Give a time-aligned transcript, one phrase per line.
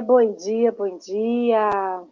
[0.00, 2.06] bom dia, bom dia.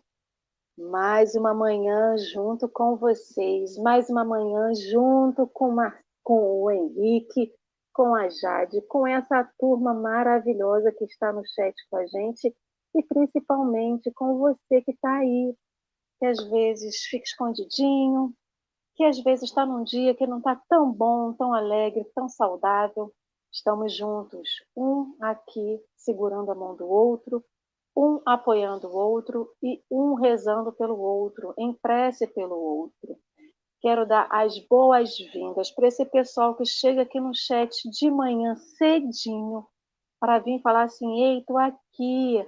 [0.77, 5.77] Mais uma manhã junto com vocês, mais uma manhã junto com,
[6.25, 7.52] com o Henrique,
[7.93, 12.52] com a Jade, com essa turma maravilhosa que está no chat com a gente
[12.92, 15.55] e principalmente com você que está aí,
[16.19, 18.34] que às vezes fica escondidinho,
[18.97, 23.12] que às vezes está num dia que não está tão bom, tão alegre, tão saudável.
[23.53, 27.45] Estamos juntos, um aqui segurando a mão do outro,
[27.96, 33.16] um apoiando o outro e um rezando pelo outro, em prece pelo outro.
[33.80, 39.66] Quero dar as boas-vindas para esse pessoal que chega aqui no chat de manhã cedinho
[40.20, 42.47] para vir falar assim: "Ei, tô aqui.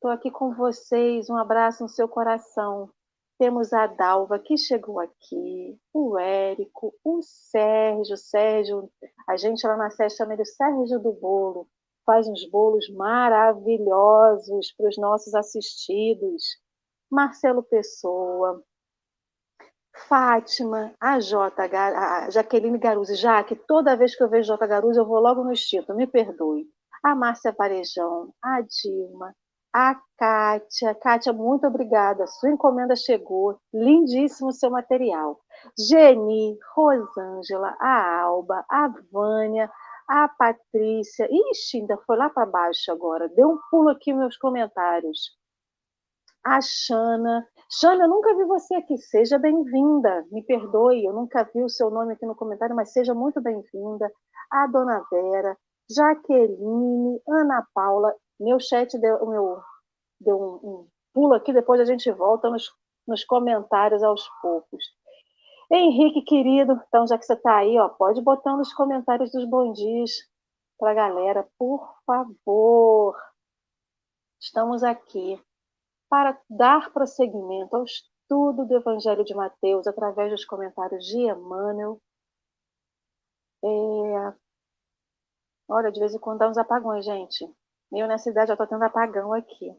[0.00, 1.30] Tô aqui com vocês.
[1.30, 2.90] Um abraço no seu coração.
[3.38, 8.88] Temos a Dalva que chegou aqui, o Érico, o Sérgio, Sérgio,
[9.28, 11.66] a gente lá na sede chama ele Sérgio do Bolo,
[12.04, 16.42] faz uns bolos maravilhosos para os nossos assistidos.
[17.10, 18.62] Marcelo Pessoa,
[20.08, 24.98] Fátima, a J, a Jaqueline Garuzzi, já que toda vez que eu vejo J Garuzzi
[24.98, 26.66] eu vou logo no instinto, me perdoe.
[27.02, 29.34] A Márcia Parejão, a Dilma,
[29.72, 30.94] a Kátia.
[30.94, 32.26] Kátia, muito obrigada.
[32.26, 33.58] Sua encomenda chegou.
[33.72, 35.40] Lindíssimo o seu material.
[35.78, 39.70] Geni, Rosângela, a Alba, a Vânia,
[40.12, 41.26] a Patrícia.
[41.30, 43.30] Ixi, ainda foi lá para baixo agora.
[43.30, 45.36] Deu um pulo aqui nos meus comentários.
[46.44, 47.46] A Xana.
[47.70, 48.98] Xana, eu nunca vi você aqui.
[48.98, 50.26] Seja bem-vinda.
[50.30, 54.12] Me perdoe, eu nunca vi o seu nome aqui no comentário, mas seja muito bem-vinda.
[54.50, 55.56] A Dona Vera,
[55.88, 59.60] Jaqueline, Ana Paula meu chat deu, meu,
[60.20, 62.68] deu um, um pulo aqui, depois a gente volta nos,
[63.06, 64.84] nos comentários aos poucos.
[65.74, 69.72] Henrique, querido, então já que você está aí, ó, pode botar nos comentários dos bom
[69.72, 70.10] dias
[70.78, 73.16] para a galera, por favor.
[74.38, 75.42] Estamos aqui
[76.10, 81.98] para dar prosseguimento ao estudo do Evangelho de Mateus através dos comentários de Emmanuel.
[83.64, 84.34] É...
[85.68, 87.50] Olha, de vez em quando dá uns apagões, gente.
[87.90, 89.74] Eu nessa idade já estou tendo apagão aqui.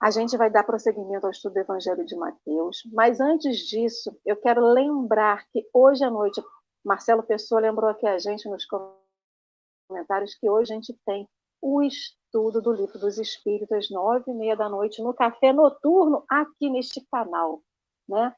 [0.00, 4.34] A gente vai dar prosseguimento ao estudo do Evangelho de Mateus, mas antes disso, eu
[4.34, 6.42] quero lembrar que hoje à noite,
[6.82, 8.66] Marcelo Pessoa lembrou aqui a gente nos
[9.86, 11.28] comentários que hoje a gente tem
[11.60, 16.70] o estudo do Livro dos Espíritos, nove e meia da noite, no Café Noturno, aqui
[16.70, 17.60] neste canal.
[18.08, 18.34] Né?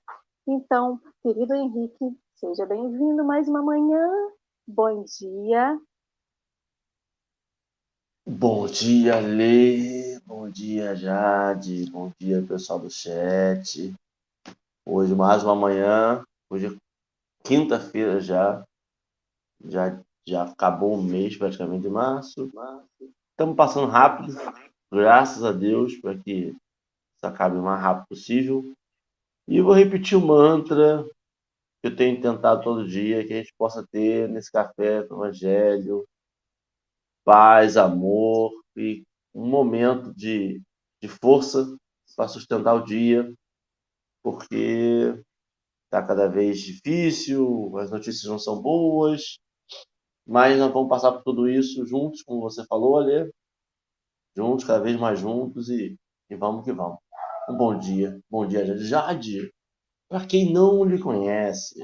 [0.49, 4.11] Então, querido Henrique, seja bem-vindo mais uma manhã.
[4.67, 5.79] Bom dia.
[8.25, 10.21] Bom dia, Lê.
[10.25, 11.91] Bom dia, Jade.
[11.91, 13.93] Bom dia, pessoal do chat.
[14.87, 16.23] Hoje mais uma manhã.
[16.49, 16.77] Hoje é
[17.45, 18.63] quinta-feira já.
[19.65, 22.49] Já já acabou o mês praticamente de março.
[23.33, 24.33] Estamos passando rápido,
[24.89, 28.73] graças a Deus, para que isso acabe o mais rápido possível.
[29.49, 31.05] E vou repetir o mantra
[31.83, 36.07] que eu tenho tentado todo dia, que a gente possa ter nesse café do Evangelho,
[37.25, 40.61] paz, amor e um momento de,
[41.01, 41.67] de força
[42.17, 43.33] para sustentar o dia,
[44.23, 45.15] porque
[45.85, 49.39] está cada vez difícil, as notícias não são boas,
[50.27, 53.31] mas nós vamos passar por tudo isso juntos, como você falou, Alê,
[54.37, 55.97] juntos, cada vez mais juntos e,
[56.31, 56.99] e vamos que vamos.
[57.49, 58.85] Um bom dia, bom dia, Jade.
[58.87, 59.53] Jade,
[60.09, 61.81] para quem não lhe conhece,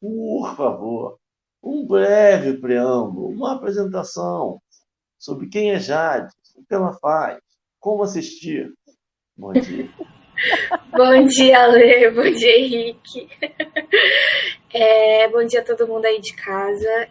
[0.00, 1.18] por favor,
[1.62, 4.60] um breve preâmbulo, uma apresentação
[5.18, 7.38] sobre quem é Jade, o que ela faz,
[7.80, 8.72] como assistir.
[9.36, 9.88] Bom dia.
[10.90, 12.10] bom dia, Lê.
[12.10, 13.28] Bom dia, Henrique.
[14.72, 17.08] É, bom dia a todo mundo aí de casa.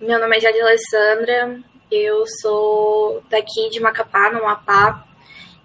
[0.00, 1.60] Meu nome é Jade Alessandra.
[1.90, 5.06] Eu sou daqui de Macapá, no Amapá.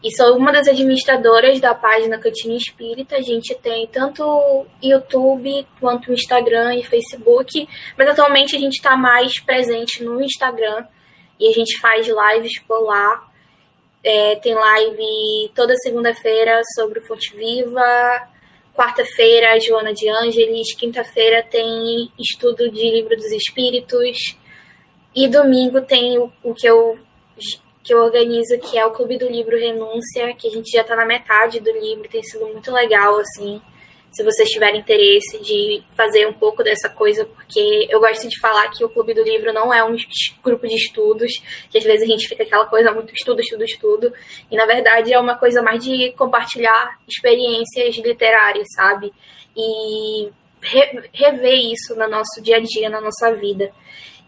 [0.03, 3.17] E sou uma das administradoras da página Cantinho Espírita.
[3.17, 9.39] A gente tem tanto YouTube quanto Instagram e Facebook, mas atualmente a gente está mais
[9.39, 10.85] presente no Instagram
[11.39, 13.27] e a gente faz lives por lá.
[14.03, 18.27] É, tem live toda segunda-feira sobre o Fonte Viva,
[18.73, 24.37] quarta-feira Joana de Ângeles, quinta-feira tem estudo de Livro dos Espíritos.
[25.15, 26.97] E domingo tem o, o que eu
[27.81, 30.95] que eu organizo, que é o Clube do Livro Renúncia, que a gente já está
[30.95, 33.59] na metade do livro, tem sido muito legal, assim
[34.11, 38.69] se vocês tiverem interesse de fazer um pouco dessa coisa, porque eu gosto de falar
[38.69, 39.95] que o Clube do Livro não é um
[40.43, 41.31] grupo de estudos,
[41.69, 44.13] que às vezes a gente fica aquela coisa muito estudo, estudo, estudo,
[44.49, 49.13] e na verdade é uma coisa mais de compartilhar experiências literárias, sabe?
[49.55, 50.29] E
[51.13, 53.71] rever isso no nosso dia a dia, na nossa vida.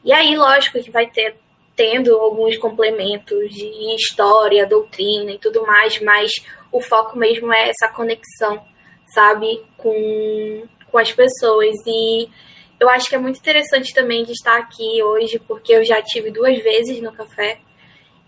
[0.03, 1.35] E aí, lógico que vai ter
[1.75, 6.31] tendo alguns complementos de história, doutrina e tudo mais, mas
[6.71, 8.63] o foco mesmo é essa conexão,
[9.13, 11.75] sabe, com, com as pessoas.
[11.85, 12.29] E
[12.79, 16.31] eu acho que é muito interessante também de estar aqui hoje, porque eu já tive
[16.31, 17.59] duas vezes no café.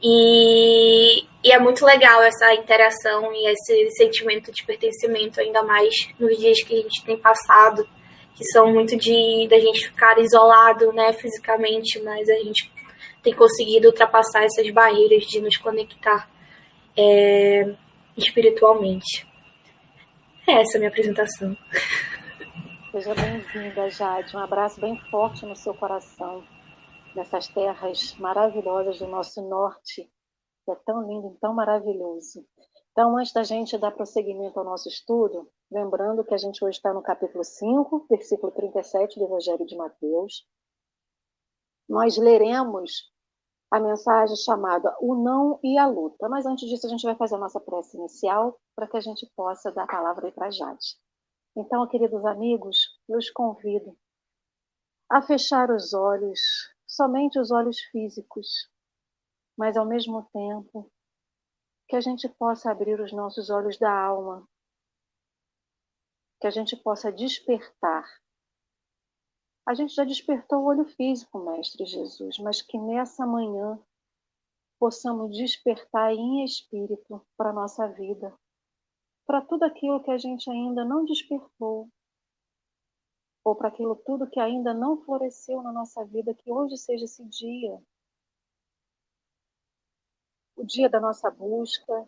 [0.02, 6.38] E, e é muito legal essa interação e esse sentimento de pertencimento, ainda mais nos
[6.38, 7.88] dias que a gente tem passado,
[8.36, 12.70] que são muito de da gente ficar isolado, né, fisicamente, mas a gente
[13.22, 16.30] tem conseguido ultrapassar essas barreiras de nos conectar
[16.98, 17.74] é,
[18.18, 19.26] espiritualmente.
[20.46, 21.56] É essa a minha apresentação.
[22.92, 24.36] Seja bem-vinda, Jade.
[24.36, 26.44] Um abraço bem forte no seu coração,
[27.16, 30.12] nessas terras maravilhosas do nosso norte,
[30.66, 32.46] que é tão lindo e tão maravilhoso.
[32.92, 36.94] Então, antes da gente dar prosseguimento ao nosso estudo, lembrando que a gente hoje está
[36.94, 40.46] no capítulo 5, versículo 37 do Evangelho de Mateus,
[41.88, 43.13] nós leremos
[43.74, 46.30] a mensagem chamada O Não e a Luta.
[46.30, 49.28] Mas antes disso, a gente vai fazer a nossa prece inicial para que a gente
[49.36, 50.96] possa dar a palavra para Jade.
[51.58, 53.98] Então, queridos amigos, eu os convido
[55.10, 56.40] a fechar os olhos,
[56.86, 58.70] somente os olhos físicos,
[59.58, 60.92] mas ao mesmo tempo
[61.88, 64.48] que a gente possa abrir os nossos olhos da alma,
[66.40, 68.08] que a gente possa despertar
[69.66, 73.80] a gente já despertou o olho físico, Mestre Jesus, mas que nessa manhã
[74.78, 78.38] possamos despertar em espírito para a nossa vida,
[79.26, 81.90] para tudo aquilo que a gente ainda não despertou,
[83.46, 87.24] ou para aquilo tudo que ainda não floresceu na nossa vida, que hoje seja esse
[87.26, 87.82] dia.
[90.56, 92.08] O dia da nossa busca,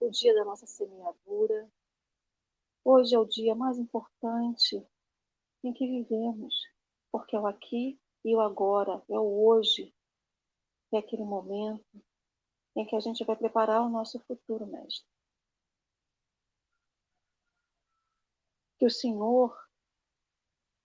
[0.00, 1.68] o dia da nossa semeadura.
[2.84, 4.84] Hoje é o dia mais importante
[5.66, 6.54] em que vivemos,
[7.10, 9.94] porque é o aqui e o agora, é o hoje,
[10.92, 12.04] é aquele momento
[12.76, 15.08] em que a gente vai preparar o nosso futuro, mestre.
[18.78, 19.56] Que o Senhor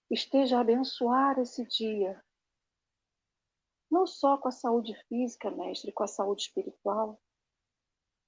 [0.10, 2.24] esteja a abençoar esse dia,
[3.90, 7.22] não só com a saúde física, mestre, com a saúde espiritual,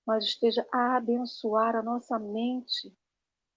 [0.06, 2.94] mas esteja a abençoar a nossa mente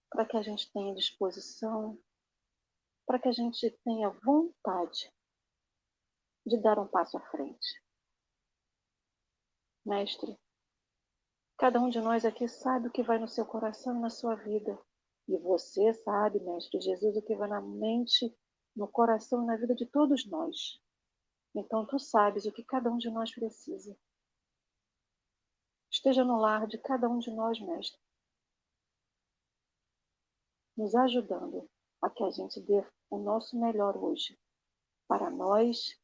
[0.09, 1.99] para que a gente tenha disposição,
[3.07, 5.13] para que a gente tenha vontade
[6.45, 7.83] de dar um passo à frente.
[9.85, 10.37] Mestre,
[11.57, 14.35] cada um de nós aqui sabe o que vai no seu coração e na sua
[14.35, 14.77] vida.
[15.29, 18.37] E você sabe, Mestre Jesus, o que vai na mente,
[18.75, 20.81] no coração e na vida de todos nós.
[21.55, 23.97] Então tu sabes o que cada um de nós precisa.
[25.91, 28.01] Esteja no lar de cada um de nós, Mestre,
[30.77, 31.71] nos ajudando
[32.07, 34.39] a que a gente dê o nosso melhor hoje
[35.09, 36.01] para nós.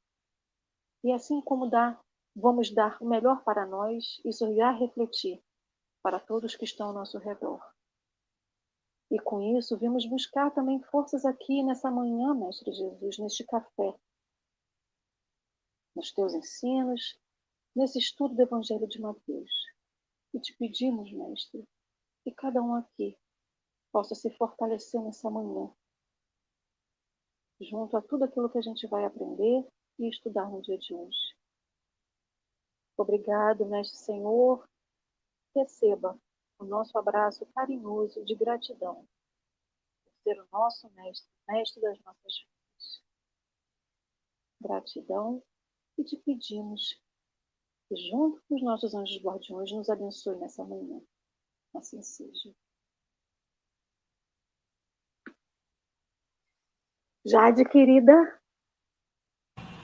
[1.04, 2.00] E assim como dá,
[2.34, 5.40] vamos dar o melhor para nós, isso irá refletir
[6.02, 7.64] para todos que estão ao nosso redor.
[9.12, 13.94] E com isso, vimos buscar também forças aqui nessa manhã, Mestre Jesus, neste café,
[15.94, 17.16] nos teus ensinos,
[17.76, 19.52] nesse estudo do Evangelho de Mateus.
[20.34, 21.62] E te pedimos, Mestre,
[22.24, 23.16] que cada um aqui
[23.92, 25.72] possa se fortalecer nessa manhã
[27.62, 29.66] junto a tudo aquilo que a gente vai aprender
[29.98, 31.36] e estudar no dia de hoje.
[32.96, 34.68] Obrigado, Mestre Senhor.
[35.54, 36.18] Receba
[36.58, 39.06] o nosso abraço carinhoso de gratidão
[40.04, 43.02] por ser o nosso Mestre, Mestre das nossas vidas.
[44.60, 45.42] Gratidão
[45.98, 47.00] e te pedimos
[47.88, 51.00] que, junto com os nossos anjos guardiões, nos abençoe nessa manhã.
[51.74, 52.54] Assim seja.
[57.24, 58.12] Jade, querida,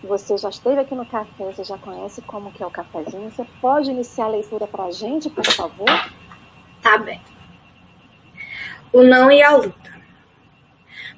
[0.03, 3.31] você já esteve aqui no café, você já conhece como que é o cafezinho.
[3.31, 5.87] Você pode iniciar a leitura para a gente, por favor?
[6.83, 7.21] Tá bem.
[8.93, 9.99] O não e a luta.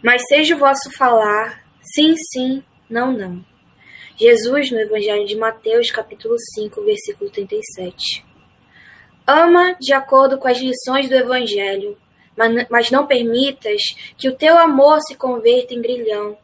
[0.02, 3.42] Mas seja o vosso falar, sim, sim, não, não.
[4.16, 8.26] Jesus, no Evangelho de Mateus, capítulo 5, versículo 37.
[9.26, 11.96] Ama de acordo com as lições do Evangelho
[12.36, 13.82] mas não permitas
[14.16, 16.36] que o teu amor se converta em grilhão,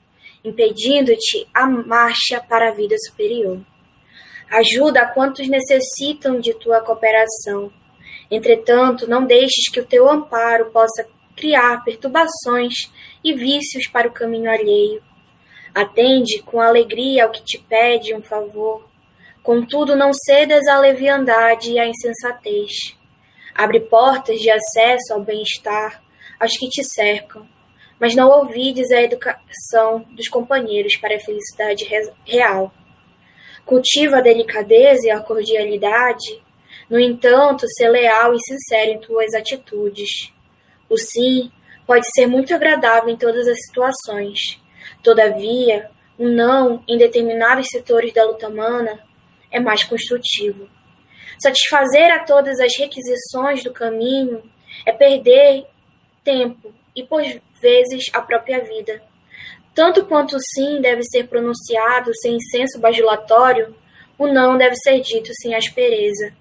[0.45, 3.61] impedindo-te a marcha para a vida superior.
[4.50, 7.73] Ajuda a quantos necessitam de tua cooperação.
[8.31, 12.75] Entretanto, não deixes que o teu amparo possa criar perturbações
[13.23, 15.02] e vícios para o caminho alheio.
[15.75, 18.88] Atende com alegria ao que te pede um favor.
[19.43, 22.97] Contudo, não cedas à leviandade e à insensatez
[23.56, 26.02] Abre portas de acesso ao bem-estar
[26.38, 27.48] aos que te cercam,
[27.98, 31.88] mas não ouvides a educação dos companheiros para a felicidade
[32.26, 32.70] real.
[33.64, 36.42] Cultiva a delicadeza e a cordialidade,
[36.90, 40.30] no entanto, ser leal e sincero em tuas atitudes.
[40.90, 41.50] O sim
[41.86, 44.60] pode ser muito agradável em todas as situações.
[45.02, 49.00] Todavia, o não, em determinados setores da luta humana,
[49.50, 50.68] é mais construtivo.
[51.38, 54.43] Satisfazer a todas as requisições do caminho
[54.85, 55.66] é perder
[56.25, 57.23] tempo e, por
[57.61, 59.02] vezes, a própria vida.
[59.75, 63.75] Tanto quanto o sim deve ser pronunciado sem senso bajulatório,
[64.19, 66.33] o não deve ser dito sem aspereza.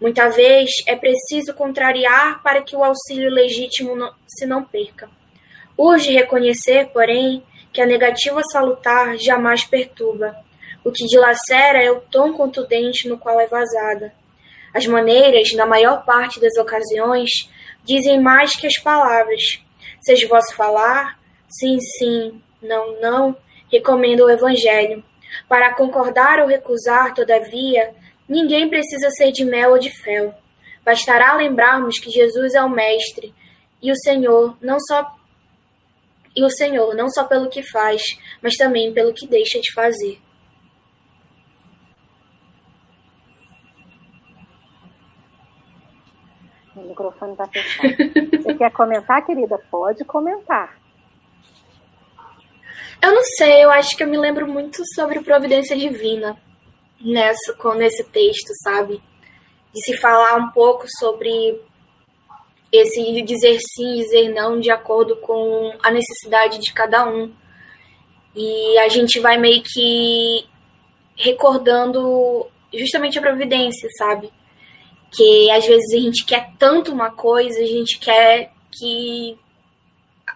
[0.00, 5.08] Muita vez é preciso contrariar para que o auxílio legítimo não, se não perca.
[5.78, 10.36] Urge reconhecer, porém, que a negativa salutar jamais perturba.
[10.84, 14.12] O que dilacera é o tom contundente no qual é vazada.
[14.74, 17.30] As maneiras, na maior parte das ocasiões,
[17.84, 19.62] dizem mais que as palavras.
[20.02, 23.36] Seja vosso falar, sim, sim, não, não,
[23.70, 25.04] recomenda o Evangelho.
[25.48, 27.94] Para concordar ou recusar, todavia,
[28.28, 30.34] ninguém precisa ser de mel ou de fel.
[30.84, 33.32] Bastará lembrarmos que Jesus é o Mestre
[33.80, 35.14] e o Senhor não só
[36.36, 38.02] e o Senhor, não só pelo que faz,
[38.42, 40.18] mas também pelo que deixa de fazer.
[46.84, 47.96] O microfone está fechado.
[48.42, 49.58] Você quer comentar, querida?
[49.70, 50.78] Pode comentar.
[53.02, 56.36] Eu não sei, eu acho que eu me lembro muito sobre providência divina
[57.00, 59.02] nessa, nesse texto, sabe?
[59.72, 61.60] De se falar um pouco sobre
[62.70, 67.32] esse dizer sim, dizer não, de acordo com a necessidade de cada um.
[68.34, 70.46] E a gente vai meio que
[71.16, 74.30] recordando justamente a providência, sabe?
[75.14, 79.38] Que às vezes a gente quer tanto uma coisa, a gente quer que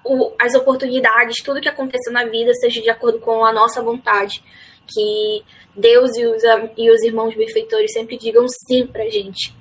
[0.04, 4.42] o, as oportunidades, tudo que aconteceu na vida seja de acordo com a nossa vontade.
[4.86, 5.42] Que
[5.74, 6.42] Deus e os,
[6.76, 9.54] e os irmãos benfeitores sempre digam sim pra gente.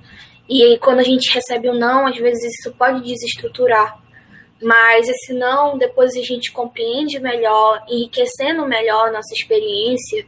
[0.48, 3.98] E aí, quando a gente recebe um não, às vezes isso pode desestruturar.
[4.60, 10.26] Mas esse não, depois a gente compreende melhor, enriquecendo melhor a nossa experiência,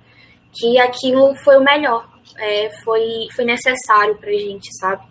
[0.52, 2.06] que aquilo foi o melhor,
[2.38, 5.04] é, foi, foi necessário pra gente, sabe?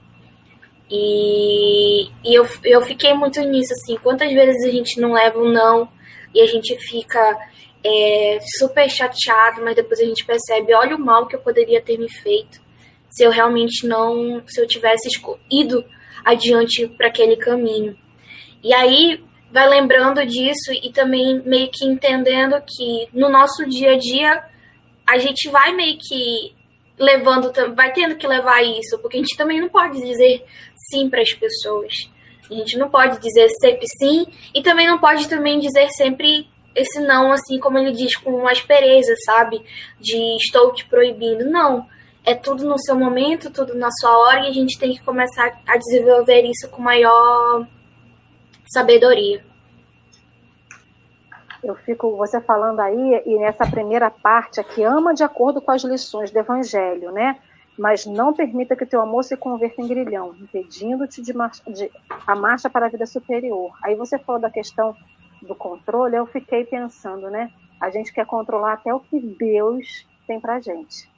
[0.89, 5.49] E, e eu, eu fiquei muito nisso, assim, quantas vezes a gente não leva um
[5.49, 5.89] não
[6.33, 7.37] e a gente fica
[7.83, 11.97] é, super chateado, mas depois a gente percebe, olha o mal que eu poderia ter
[11.97, 12.59] me feito
[13.09, 15.09] se eu realmente não, se eu tivesse
[15.51, 15.83] ido
[16.23, 17.97] adiante para aquele caminho.
[18.63, 23.97] E aí vai lembrando disso e também meio que entendendo que no nosso dia a
[23.97, 24.43] dia
[25.07, 26.53] a gente vai meio que
[26.99, 30.43] levando, vai tendo que levar isso, porque a gente também não pode dizer
[30.75, 31.93] sim para as pessoas.
[32.49, 36.99] A gente não pode dizer sempre sim e também não pode também dizer sempre esse
[36.99, 39.61] não, assim como ele diz com aspereza, sabe?
[39.99, 41.45] De estou te proibindo.
[41.45, 41.87] Não
[42.25, 45.59] é tudo no seu momento, tudo na sua hora, e a gente tem que começar
[45.65, 47.65] a desenvolver isso com maior
[48.67, 49.43] sabedoria.
[51.63, 55.83] Eu fico, você falando aí, e nessa primeira parte aqui, ama de acordo com as
[55.83, 57.37] lições do Evangelho, né?
[57.77, 61.91] Mas não permita que teu amor se converta em grilhão, impedindo-te de, de
[62.25, 63.71] a marcha para a vida superior.
[63.83, 64.95] Aí você falou da questão
[65.41, 67.49] do controle, eu fiquei pensando, né?
[67.79, 71.09] A gente quer controlar até o que Deus tem para gente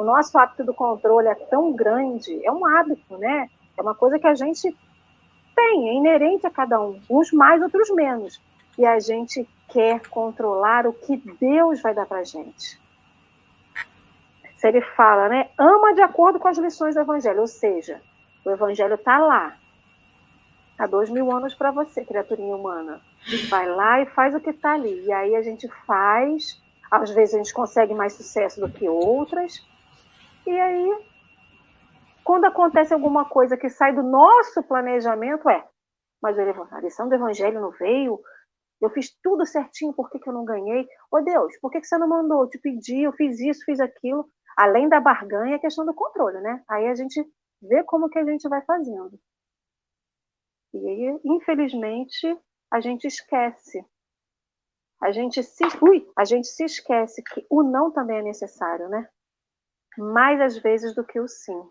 [0.00, 3.50] o nosso hábito do controle é tão grande, é um hábito, né?
[3.76, 4.74] É uma coisa que a gente
[5.54, 8.40] tem, é inerente a cada um, uns mais, outros menos.
[8.80, 12.80] E a gente quer controlar o que Deus vai dar para gente.
[14.56, 15.50] Se ele fala, né?
[15.58, 18.00] Ama de acordo com as lições do Evangelho, ou seja,
[18.42, 19.54] o Evangelho está lá.
[20.78, 23.02] Há dois mil anos para você, criaturinha humana.
[23.50, 25.04] Vai lá e faz o que está ali.
[25.04, 26.58] E aí a gente faz,
[26.90, 29.62] às vezes a gente consegue mais sucesso do que outras,
[30.46, 31.04] e aí,
[32.24, 35.62] quando acontece alguma coisa que sai do nosso planejamento, é,
[36.22, 38.18] mas a lição do evangelho não veio,
[38.80, 40.88] eu fiz tudo certinho, por que, que eu não ganhei?
[41.10, 42.42] Ô Deus, por que, que você não mandou?
[42.42, 44.28] Eu te pedi, eu fiz isso, fiz aquilo.
[44.56, 46.62] Além da barganha, é questão do controle, né?
[46.68, 47.22] Aí a gente
[47.62, 49.18] vê como que a gente vai fazendo.
[50.72, 52.38] E aí, infelizmente,
[52.70, 53.84] a gente esquece.
[55.02, 59.08] A gente se, ui, a gente se esquece que o não também é necessário, né?
[59.98, 61.70] mais às vezes do que o sim.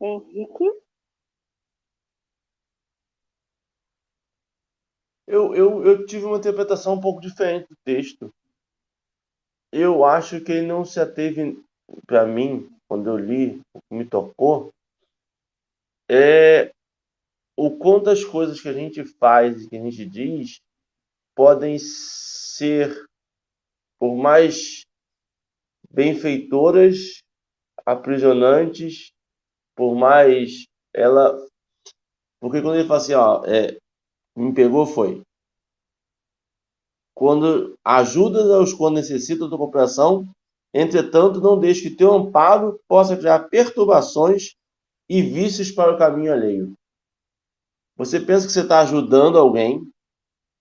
[0.00, 0.64] Henrique?
[5.26, 8.30] Eu, eu, eu tive uma interpretação um pouco diferente do texto.
[9.72, 11.58] Eu acho que ele não se ateve,
[12.06, 14.70] para mim, quando eu li, o que me tocou,
[16.08, 16.70] é
[17.56, 20.60] o quanto as coisas que a gente faz e que a gente diz
[21.34, 23.04] podem ser,
[23.98, 24.82] por mais
[25.90, 27.20] benfeitoras,
[27.86, 29.10] aprisionantes,
[29.76, 31.34] por mais ela.
[32.40, 33.76] Porque quando ele fala assim, ó, é,
[34.36, 35.22] me pegou foi
[37.14, 40.28] quando ajudas aos quando necessitam da cooperação,
[40.74, 44.56] entretanto, não deixe que teu amparo possa criar perturbações
[45.08, 46.74] e vícios para o caminho alheio.
[47.96, 49.80] Você pensa que você está ajudando alguém,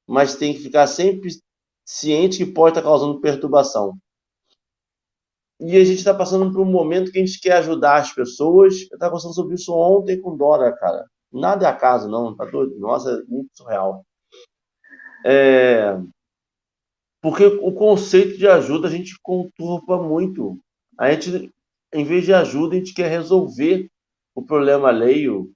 [0.08, 1.32] mas tem que ficar sempre
[1.84, 3.98] ciente que pode estar tá causando perturbação.
[5.60, 8.74] E a gente está passando por um momento que a gente quer ajudar as pessoas.
[8.74, 11.10] Eu estava conversando sobre isso ontem com Dora, cara.
[11.34, 12.36] Nada é acaso, não.
[12.36, 12.78] Tá doido?
[12.80, 14.06] Nossa, é muito surreal.
[15.26, 15.98] É...
[17.22, 20.60] Porque o conceito de ajuda a gente conturba muito.
[21.00, 21.50] A gente,
[21.94, 23.90] em vez de ajuda, a gente quer resolver
[24.36, 25.50] o problema alheio.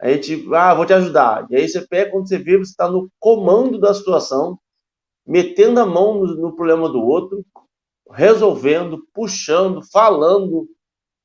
[0.00, 1.46] A gente, ah, vou te ajudar.
[1.50, 4.58] E aí você pega, quando você vê, você está no comando da situação,
[5.26, 7.44] metendo a mão no, no problema do outro,
[8.10, 10.68] resolvendo, puxando, falando.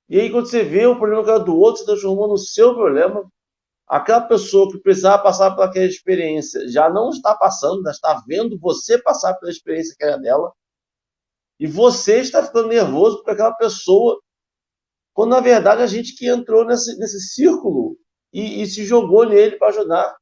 [0.07, 3.29] E aí, quando você vê o problema do outro se transformou no seu problema,
[3.87, 8.59] aquela pessoa que precisava passar por aquela experiência já não está passando, já está vendo
[8.59, 10.51] você passar pela experiência que era dela,
[11.59, 14.19] e você está ficando nervoso porque aquela pessoa,
[15.13, 17.97] quando na verdade a gente que entrou nesse, nesse círculo
[18.33, 20.17] e, e se jogou nele para ajudar.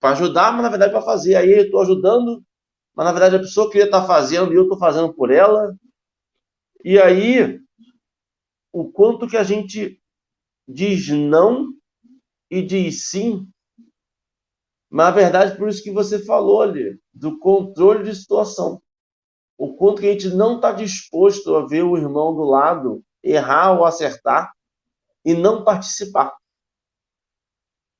[0.00, 1.34] Para ajudar, mas na verdade para fazer.
[1.34, 2.42] Aí eu estou ajudando,
[2.94, 5.76] mas na verdade a pessoa queria estar tá fazendo e eu estou fazendo por ela.
[6.82, 7.60] E aí,
[8.72, 10.00] o quanto que a gente
[10.66, 11.77] diz não
[12.50, 13.48] e diz sim.
[14.90, 18.82] Mas na verdade, por isso que você falou ali, do controle de situação.
[19.56, 23.72] O quanto que a gente não está disposto a ver o irmão do lado errar
[23.72, 24.52] ou acertar
[25.24, 26.34] e não participar.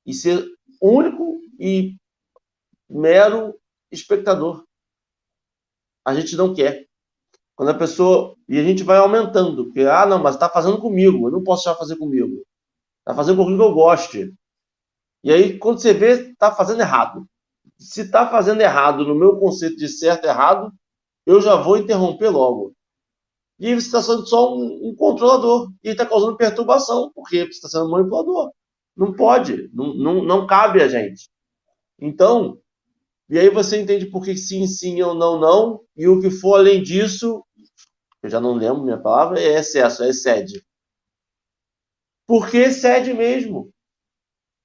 [0.05, 0.43] E ser
[0.81, 1.95] único e
[2.89, 3.59] mero
[3.91, 4.65] espectador.
[6.05, 6.87] A gente não quer.
[7.55, 8.35] Quando a pessoa.
[8.47, 9.65] E a gente vai aumentando.
[9.65, 11.27] Porque, ah, não, mas está fazendo comigo.
[11.27, 12.43] Eu não posso já fazer comigo.
[12.99, 14.33] Está fazendo com que eu goste.
[15.23, 17.27] E aí, quando você vê, está fazendo errado.
[17.77, 20.71] Se está fazendo errado no meu conceito de certo e errado,
[21.25, 22.73] eu já vou interromper logo.
[23.59, 25.71] E você está sendo só um, um controlador.
[25.83, 28.51] E está causando perturbação, porque você está sendo manipulador.
[28.95, 31.29] Não pode, não, não, não cabe a gente.
[31.99, 32.59] Então,
[33.29, 35.81] e aí você entende por que sim, sim ou não, não.
[35.95, 37.43] E o que for além disso,
[38.23, 40.65] eu já não lembro minha palavra, é excesso, é excede.
[42.25, 43.71] Porque excede mesmo.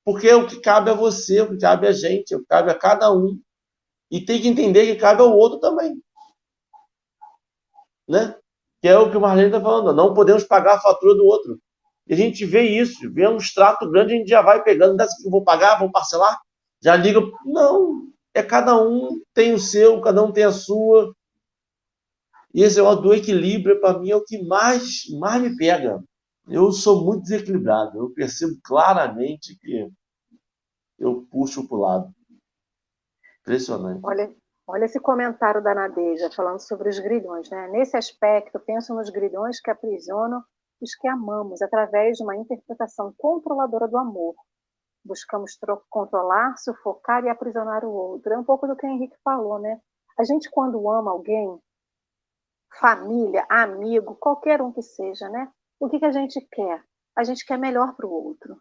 [0.04, 2.78] Porque o que cabe a você, o que cabe a gente, o que cabe a
[2.78, 3.40] cada um.
[4.10, 6.00] E tem que entender que cabe ao outro também.
[8.06, 8.36] Né?
[8.82, 9.96] Que é o que o Marlene está falando.
[9.96, 11.58] Não podemos pagar a fatura do outro.
[12.06, 15.16] E a gente vê isso, vê um extrato grande, a gente já vai pegando, dessa
[15.16, 16.38] que eu vou pagar, vou parcelar,
[16.82, 17.20] já liga.
[17.46, 21.14] Não, é cada um tem o seu, cada um tem a sua.
[22.52, 26.04] E esse é o do equilíbrio, para mim, é o que mais, mais me pega
[26.46, 27.98] eu sou muito desequilibrado.
[27.98, 29.90] Eu percebo claramente que
[30.98, 32.14] eu puxo para o lado.
[33.40, 34.00] Impressionante.
[34.04, 34.34] Olha,
[34.66, 37.48] olha esse comentário da Nadeja falando sobre os grilhões.
[37.50, 37.68] Né?
[37.68, 40.42] Nesse aspecto, penso nos grilhões que aprisionam
[40.80, 44.34] os que amamos através de uma interpretação controladora do amor.
[45.04, 45.58] Buscamos
[45.90, 48.32] controlar, sufocar e aprisionar o outro.
[48.32, 49.80] É um pouco do que o Henrique falou, né?
[50.18, 51.58] A gente, quando ama alguém,
[52.80, 55.52] família, amigo, qualquer um que seja, né?
[55.84, 56.82] O que, que a gente quer?
[57.16, 58.56] A gente quer melhor para o outro.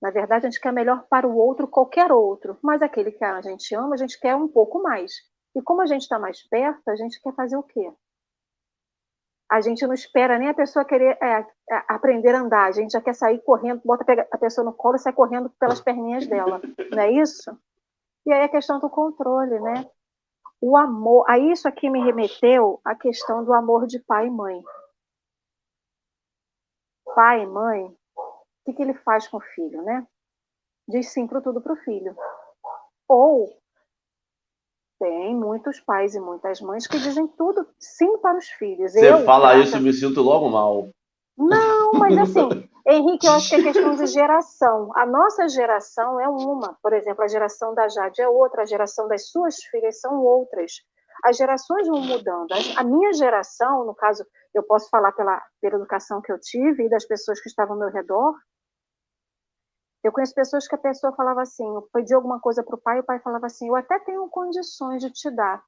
[0.00, 3.40] Na verdade, a gente quer melhor para o outro, qualquer outro, mas aquele que a
[3.40, 5.12] gente ama, a gente quer um pouco mais.
[5.54, 7.92] E como a gente está mais perto, a gente quer fazer o quê?
[9.50, 12.92] A gente não espera nem a pessoa querer é, é, aprender a andar, a gente
[12.92, 16.60] já quer sair correndo, bota a pessoa no colo e sai correndo pelas perninhas dela,
[16.90, 17.56] não é isso?
[18.26, 19.86] E aí a questão do controle, né?
[20.60, 24.62] O amor, a isso aqui me remeteu a questão do amor de pai e mãe
[27.14, 30.06] pai e mãe, o que, que ele faz com o filho, né?
[30.88, 32.16] Diz sim para tudo para o filho.
[33.08, 33.56] Ou
[35.00, 38.92] tem muitos pais e muitas mães que dizem tudo sim para os filhos.
[38.92, 40.88] Você eu, fala isso, eu me sinto logo mal.
[41.36, 42.48] Não, mas assim,
[42.86, 44.90] Henrique, eu acho que é questão de geração.
[44.94, 46.76] A nossa geração é uma.
[46.82, 50.72] Por exemplo, a geração da Jade é outra, a geração das suas filhas são outras.
[51.24, 52.48] As gerações vão mudando.
[52.76, 56.88] A minha geração, no caso, eu posso falar pela, pela educação que eu tive e
[56.90, 58.34] das pessoas que estavam ao meu redor.
[60.04, 62.96] Eu conheço pessoas que a pessoa falava assim, eu pedi alguma coisa para o pai,
[62.96, 65.62] e o pai falava assim, eu até tenho condições de te dar,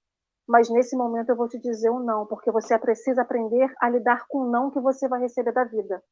[0.47, 3.89] mas nesse momento eu vou te dizer o um não, porque você precisa aprender a
[3.89, 6.03] lidar com o não que você vai receber da vida.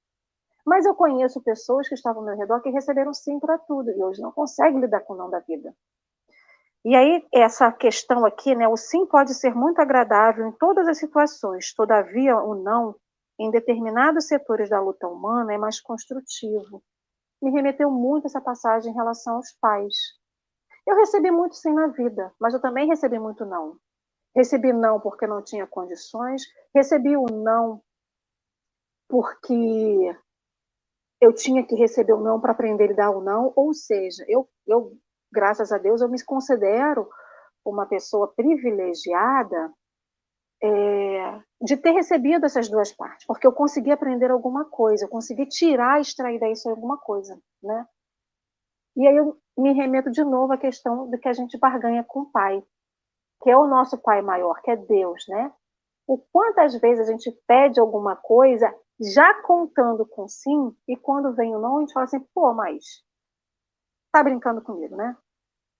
[0.64, 4.03] Mas eu conheço pessoas que estavam ao meu redor que receberam sim para tudo e
[4.03, 5.75] hoje não conseguem lidar com o não da vida.
[6.85, 10.99] E aí, essa questão aqui, né, o sim pode ser muito agradável em todas as
[10.99, 12.97] situações, todavia, o não,
[13.38, 16.83] em determinados setores da luta humana, é mais construtivo.
[17.40, 19.95] Me remeteu muito essa passagem em relação aos pais.
[20.87, 23.77] Eu recebi muito sim na vida, mas eu também recebi muito não.
[24.35, 26.42] Recebi não porque não tinha condições,
[26.75, 27.81] recebi o não
[29.09, 30.16] porque
[31.21, 34.49] eu tinha que receber o não para aprender a dar o não, ou seja, eu,
[34.66, 34.97] eu,
[35.33, 37.09] graças a Deus, eu me considero
[37.64, 39.73] uma pessoa privilegiada
[40.62, 45.47] é, de ter recebido essas duas partes, porque eu consegui aprender alguma coisa, eu consegui
[45.47, 47.87] tirar, extrair daí alguma coisa, né?
[48.97, 52.21] E aí eu me remeto de novo à questão de que a gente barganha com
[52.21, 52.62] o Pai,
[53.42, 55.53] que é o nosso Pai maior, que é Deus, né?
[56.07, 61.57] O quantas vezes a gente pede alguma coisa já contando com sim, e quando vem
[61.57, 63.03] o não, a gente fala assim, pô, mas
[64.12, 65.16] tá brincando comigo, né?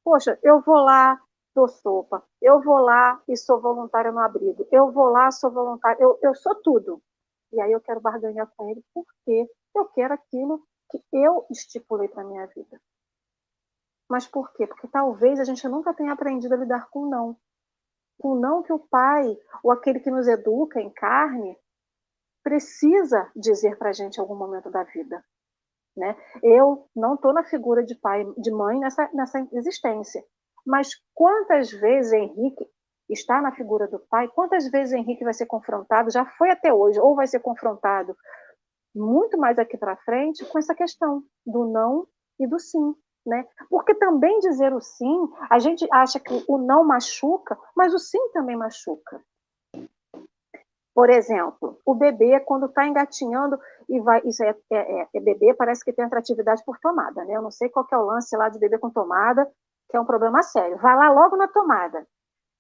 [0.03, 1.21] Poxa, eu vou lá,
[1.55, 6.03] dou sopa, eu vou lá e sou voluntária no abrigo, eu vou lá, sou voluntária,
[6.03, 7.01] eu, eu sou tudo.
[7.53, 12.25] E aí eu quero barganhar com ele porque eu quero aquilo que eu estipulei para
[12.25, 12.81] minha vida.
[14.09, 14.67] Mas por quê?
[14.67, 17.37] Porque talvez a gente nunca tenha aprendido a lidar com não.
[18.19, 21.59] Com não que o pai, ou aquele que nos educa em carne,
[22.43, 25.25] precisa dizer para a gente em algum momento da vida.
[25.97, 26.17] Né?
[26.43, 30.23] Eu não estou na figura de pai, de mãe nessa, nessa existência.
[30.67, 32.67] Mas quantas vezes Henrique
[33.11, 34.29] está na figura do pai?
[34.29, 36.11] Quantas vezes Henrique vai ser confrontado?
[36.11, 38.17] Já foi até hoje, ou vai ser confrontado
[38.95, 42.07] muito mais aqui para frente com essa questão do não
[42.39, 42.95] e do sim.
[43.25, 43.47] Né?
[43.71, 48.19] Porque também dizer o sim, a gente acha que o não machuca, mas o sim
[48.33, 49.23] também machuca.
[50.95, 54.21] Por exemplo, o bebê, quando está engatinhando e vai.
[54.27, 57.35] Isso é, é, é, é, bebê, parece que tem atratividade por tomada, né?
[57.35, 59.51] Eu não sei qual é o lance lá de bebê com tomada,
[59.89, 60.77] que é um problema sério.
[60.79, 62.07] Vai lá logo na tomada.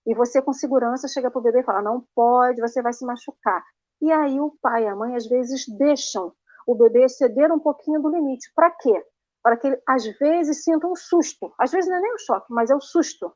[0.06, 3.04] E você, com segurança, chega para o bebê e fala: não pode, você vai se
[3.04, 3.62] machucar.
[4.00, 6.32] E aí o pai e a mãe, às vezes, deixam
[6.66, 8.50] o bebê ceder um pouquinho do limite.
[8.54, 9.04] Para quê?
[9.42, 11.52] Para que ele, às vezes, sinta um susto.
[11.58, 13.32] Às vezes não é nem um choque, mas é o um susto.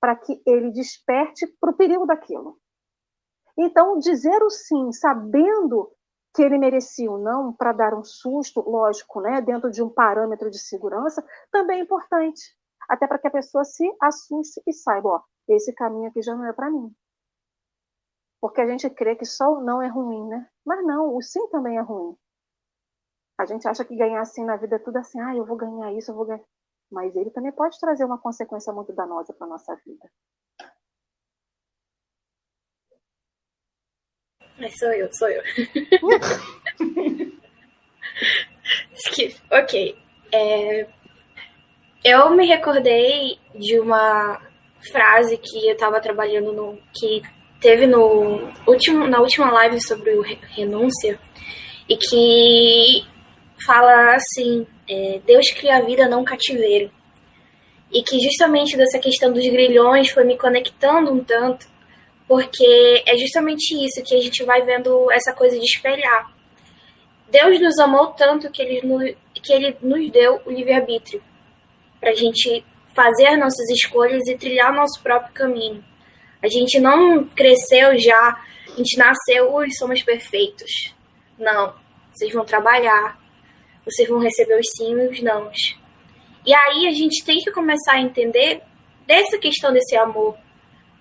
[0.00, 2.58] Para que ele desperte para o perigo daquilo.
[3.56, 5.90] Então, dizer o sim, sabendo
[6.34, 10.50] que ele merecia o não, para dar um susto, lógico, né, dentro de um parâmetro
[10.50, 12.56] de segurança, também é importante.
[12.88, 16.46] Até para que a pessoa se assuste e saiba, ó, esse caminho aqui já não
[16.46, 16.90] é para mim.
[18.40, 20.48] Porque a gente crê que só o não é ruim, né?
[20.64, 22.16] Mas não, o sim também é ruim.
[23.38, 25.92] A gente acha que ganhar sim na vida é tudo assim, ah, eu vou ganhar
[25.92, 26.44] isso, eu vou ganhar.
[26.90, 30.10] Mas ele também pode trazer uma consequência muito danosa para nossa vida.
[34.62, 35.42] Mas sou eu, sou eu.
[39.50, 39.96] ok.
[40.30, 40.86] É,
[42.04, 44.40] eu me recordei de uma
[44.92, 46.78] frase que eu estava trabalhando no.
[46.94, 47.22] que
[47.60, 51.18] teve no último, na última live sobre o renúncia
[51.88, 53.04] e que
[53.66, 56.88] fala assim: é, Deus cria a vida, não cativeiro.
[57.92, 61.71] E que justamente dessa questão dos grilhões foi me conectando um tanto
[62.26, 66.32] porque é justamente isso que a gente vai vendo essa coisa de espelhar.
[67.28, 71.22] Deus nos amou tanto que ele, nos, que ele nos deu o livre-arbítrio
[72.00, 75.82] para a gente fazer nossas escolhas e trilhar nosso próprio caminho.
[76.42, 80.92] A gente não cresceu já, a gente nasceu e somos perfeitos.
[81.38, 81.74] Não.
[82.12, 83.18] Vocês vão trabalhar,
[83.84, 85.56] vocês vão receber os sim e os nãos.
[86.44, 88.60] E aí a gente tem que começar a entender
[89.06, 90.36] dessa questão desse amor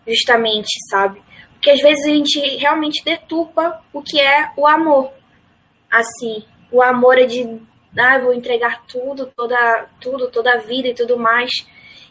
[0.07, 1.21] justamente, sabe?
[1.53, 5.11] Porque às vezes a gente realmente deturpa o que é o amor.
[5.89, 7.59] Assim, o amor é de,
[7.97, 11.51] ah, vou entregar tudo, toda, tudo, toda a vida e tudo mais.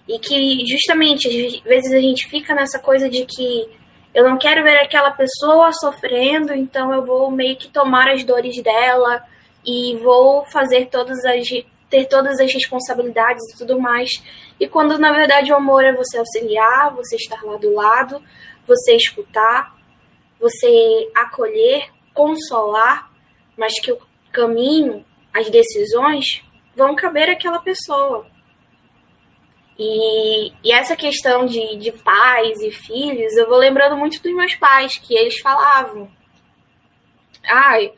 [0.07, 3.69] E que justamente às vezes a gente fica nessa coisa de que
[4.15, 8.61] eu não quero ver aquela pessoa sofrendo, então eu vou meio que tomar as dores
[8.63, 9.23] dela
[9.65, 11.49] e vou fazer todas as
[11.89, 14.23] ter todas as responsabilidades e tudo mais.
[14.61, 18.23] E quando na verdade o amor é você auxiliar, você estar lá do lado,
[18.67, 19.75] você escutar,
[20.39, 23.11] você acolher, consolar,
[23.57, 23.99] mas que o
[24.31, 26.45] caminho, as decisões
[26.77, 28.27] vão caber àquela pessoa.
[29.79, 34.55] E, e essa questão de, de pais e filhos, eu vou lembrando muito dos meus
[34.57, 36.11] pais, que eles falavam.
[37.47, 37.95] Ai,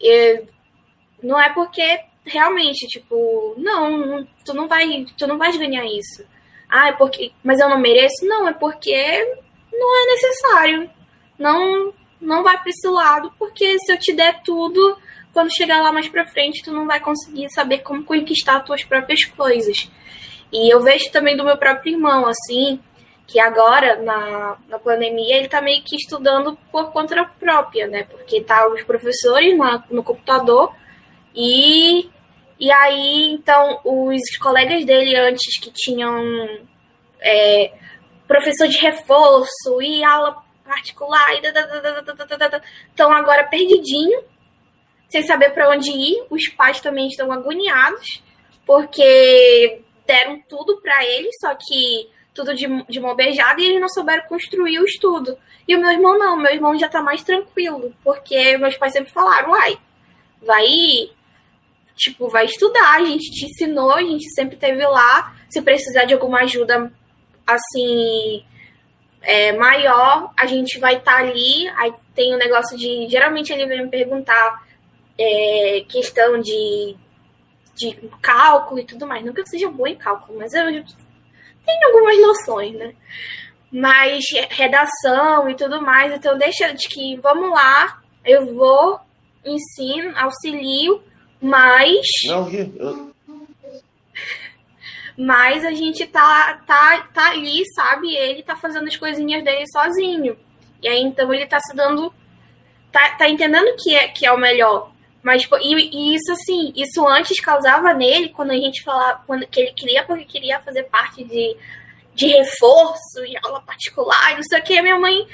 [0.00, 0.48] eu,
[1.22, 6.24] não é porque realmente, tipo, não, tu não vai, tu não vais ganhar isso.
[6.68, 8.24] Ah, é porque, mas eu não mereço?
[8.24, 9.36] Não, é porque
[9.72, 10.90] não é necessário.
[11.38, 14.96] Não, não vai para esse lado, porque se eu te der tudo,
[15.32, 18.84] quando chegar lá mais para frente, tu não vai conseguir saber como conquistar as tuas
[18.84, 19.90] próprias coisas.
[20.52, 22.80] E eu vejo também do meu próprio irmão, assim,
[23.26, 28.02] que agora, na, na pandemia, ele tá meio que estudando por conta própria, né?
[28.04, 30.74] Porque tá os professores na, no computador
[31.34, 32.10] e,
[32.58, 36.22] e aí, então, os colegas dele antes que tinham
[37.20, 37.72] é,
[38.26, 41.42] professor de reforço e aula particular e
[42.88, 44.22] estão agora perdidinho,
[45.08, 46.24] sem saber para onde ir.
[46.30, 48.22] Os pais também estão agoniados,
[48.64, 53.88] porque deram tudo para eles, só que tudo de, de mão beijada e eles não
[53.88, 55.36] souberam construir o estudo.
[55.66, 59.12] E o meu irmão não, meu irmão já tá mais tranquilo, porque meus pais sempre
[59.12, 59.76] falaram, uai,
[60.40, 61.10] vai,
[62.00, 66.14] tipo, vai estudar, a gente te ensinou, a gente sempre teve lá, se precisar de
[66.14, 66.90] alguma ajuda,
[67.46, 68.42] assim,
[69.20, 73.52] é, maior, a gente vai estar tá ali, aí tem o um negócio de, geralmente
[73.52, 74.66] ele vem me perguntar
[75.18, 76.96] é, questão de,
[77.76, 81.84] de cálculo e tudo mais, não que eu seja boa em cálculo, mas eu tem
[81.84, 82.94] algumas noções, né?
[83.70, 88.98] Mas redação e tudo mais, então deixa de que vamos lá, eu vou,
[89.44, 91.02] ensino, auxilio,
[91.40, 92.06] mas.
[92.26, 93.10] Não, eu...
[95.16, 98.14] Mas a gente tá, tá, tá ali, sabe?
[98.14, 100.36] Ele tá fazendo as coisinhas dele sozinho.
[100.82, 102.12] E aí então ele tá se dando.
[102.90, 104.90] Tá, tá entendendo que é, que é o melhor.
[105.22, 109.60] Mas, e, e, isso, assim, isso antes causava nele, quando a gente falava quando, que
[109.60, 111.56] ele queria, porque queria fazer parte de,
[112.14, 115.26] de reforço e aula particular, não sei o que, minha mãe,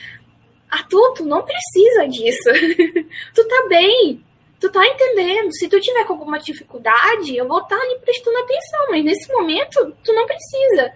[0.69, 2.51] Arthur, tu não precisa disso.
[3.33, 4.21] tu tá bem,
[4.61, 5.53] tu tá entendendo.
[5.53, 9.33] Se tu tiver com alguma dificuldade, eu vou estar tá ali prestando atenção, mas nesse
[9.33, 10.93] momento, tu não precisa.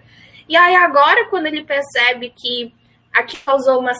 [0.47, 2.73] E aí agora, quando ele percebe que
[3.13, 3.91] aqui causou uma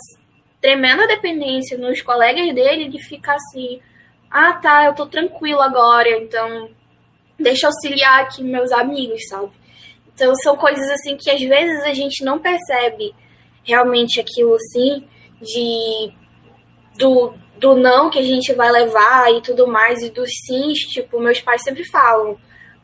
[0.59, 3.81] tremenda dependência nos colegas dele, ele fica assim
[4.31, 6.69] ah, tá, eu tô tranquilo agora, então
[7.37, 9.51] deixa eu auxiliar aqui meus amigos, sabe?
[10.15, 13.13] Então são coisas assim que às vezes a gente não percebe
[13.63, 15.05] realmente aquilo assim
[15.41, 16.13] de
[16.97, 21.19] do, do não que a gente vai levar e tudo mais e dos sims, tipo,
[21.19, 22.35] meus pais sempre falam,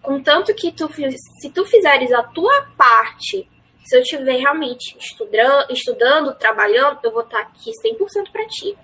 [0.04, 0.88] contanto que tu
[1.42, 3.50] se tu fizeres a tua parte,
[3.84, 8.78] se eu estiver realmente estudando, estudando, trabalhando, eu vou estar aqui 100% para ti.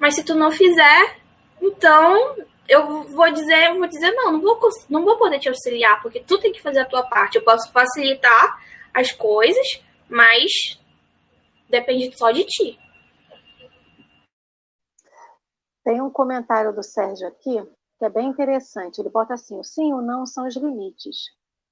[0.00, 1.16] Mas se tu não fizer,
[1.60, 2.34] então,
[2.68, 4.58] eu vou dizer, vou dizer não, não vou,
[4.90, 7.36] não vou poder te auxiliar, porque tu tem que fazer a tua parte.
[7.36, 8.60] Eu posso facilitar
[8.92, 10.50] as coisas, mas
[11.68, 12.78] depende só de ti.
[15.84, 17.60] Tem um comentário do Sérgio aqui
[17.98, 19.00] que é bem interessante.
[19.00, 21.16] Ele bota assim: o sim e o não são os limites.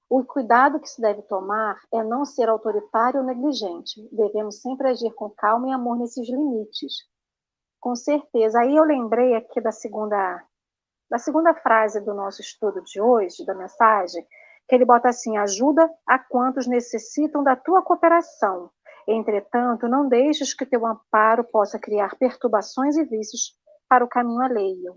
[0.08, 4.08] O cuidado que se deve tomar é não ser autoritário ou negligente.
[4.12, 6.94] Devemos sempre agir com calma e amor nesses limites.
[7.80, 8.60] Com certeza.
[8.60, 10.44] Aí eu lembrei aqui da segunda,
[11.08, 14.26] da segunda frase do nosso estudo de hoje, da mensagem,
[14.68, 18.70] que ele bota assim: ajuda a quantos necessitam da tua cooperação.
[19.06, 23.58] Entretanto, não deixes que teu amparo possa criar perturbações e vícios
[23.90, 24.96] para o caminho alheio.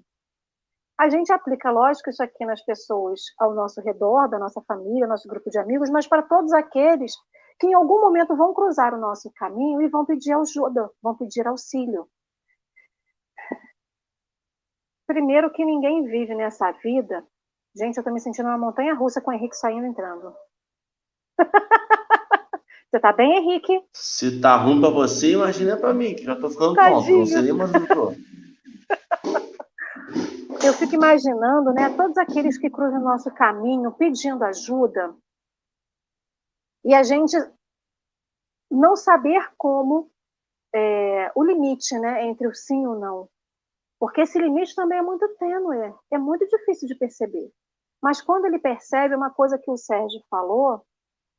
[1.00, 5.28] A gente aplica, lógico, isso aqui nas pessoas ao nosso redor, da nossa família, nosso
[5.28, 7.12] grupo de amigos, mas para todos aqueles
[7.60, 11.48] que em algum momento vão cruzar o nosso caminho e vão pedir ajuda, vão pedir
[11.48, 12.08] auxílio.
[15.08, 17.26] Primeiro que ninguém vive nessa vida.
[17.76, 20.36] Gente, eu tô me sentindo uma montanha russa com o Henrique saindo e entrando.
[22.92, 23.84] você tá bem, Henrique?
[23.92, 27.10] Se tá ruim pra você, imagina pra mim, que já tô ficando pronto.
[27.10, 28.14] Não seria, mas não tô.
[30.66, 35.14] Eu fico imaginando, né, todos aqueles que cruzam o nosso caminho pedindo ajuda
[36.86, 37.36] e a gente
[38.72, 40.10] não saber como
[40.74, 43.30] é, o limite, né, entre o sim e o não.
[44.00, 47.52] Porque esse limite também é muito tênue, é muito difícil de perceber.
[48.02, 50.82] Mas quando ele percebe, uma coisa que o Sérgio falou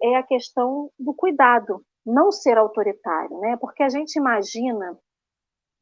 [0.03, 3.57] é a questão do cuidado, não ser autoritário, né?
[3.57, 4.99] Porque a gente imagina.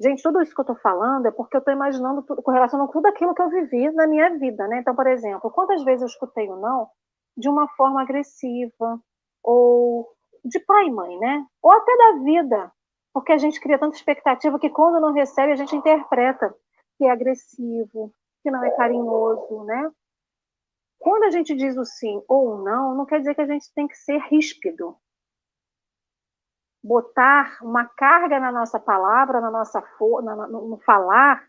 [0.03, 2.83] Gente, tudo isso que eu estou falando é porque eu estou imaginando tudo, com relação
[2.83, 4.81] a tudo aquilo que eu vivi na minha vida, né?
[4.81, 6.89] Então, por exemplo, quantas vezes eu escutei o não
[7.37, 9.01] de uma forma agressiva,
[9.45, 10.09] ou
[10.45, 11.47] de pai e mãe, né?
[11.63, 12.73] Ou até da vida,
[13.15, 16.53] porque a gente cria tanta expectativa que quando não recebe, a gente interpreta
[16.99, 18.13] que é agressivo,
[18.43, 19.89] que não é carinhoso, né?
[20.99, 23.73] Quando a gente diz o sim ou o não, não quer dizer que a gente
[23.73, 24.97] tem que ser ríspido.
[26.83, 31.45] Botar uma carga na nossa palavra, na nossa no, no falar,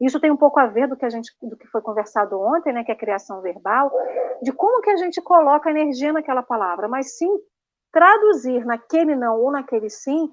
[0.00, 2.72] isso tem um pouco a ver do que a gente, do que foi conversado ontem,
[2.72, 3.92] né, que é a criação verbal,
[4.42, 7.30] de como que a gente coloca energia naquela palavra, mas sim
[7.92, 10.32] traduzir naquele não ou naquele sim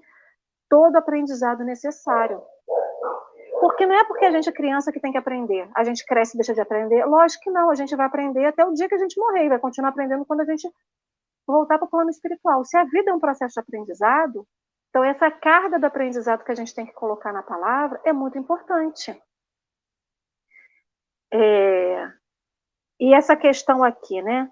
[0.69, 2.41] todo o aprendizado necessário.
[3.60, 5.67] Porque não é porque a gente é criança que tem que aprender.
[5.75, 7.03] A gente cresce e deixa de aprender.
[7.05, 9.49] Lógico que não, a gente vai aprender até o dia que a gente morrer e
[9.49, 10.69] vai continuar aprendendo quando a gente
[11.47, 12.63] voltar para o plano espiritual.
[12.65, 14.45] Se a vida é um processo de aprendizado,
[14.89, 18.38] então essa carga do aprendizado que a gente tem que colocar na palavra é muito
[18.38, 19.19] importante.
[21.31, 22.12] É...
[22.99, 24.49] E essa questão aqui, né?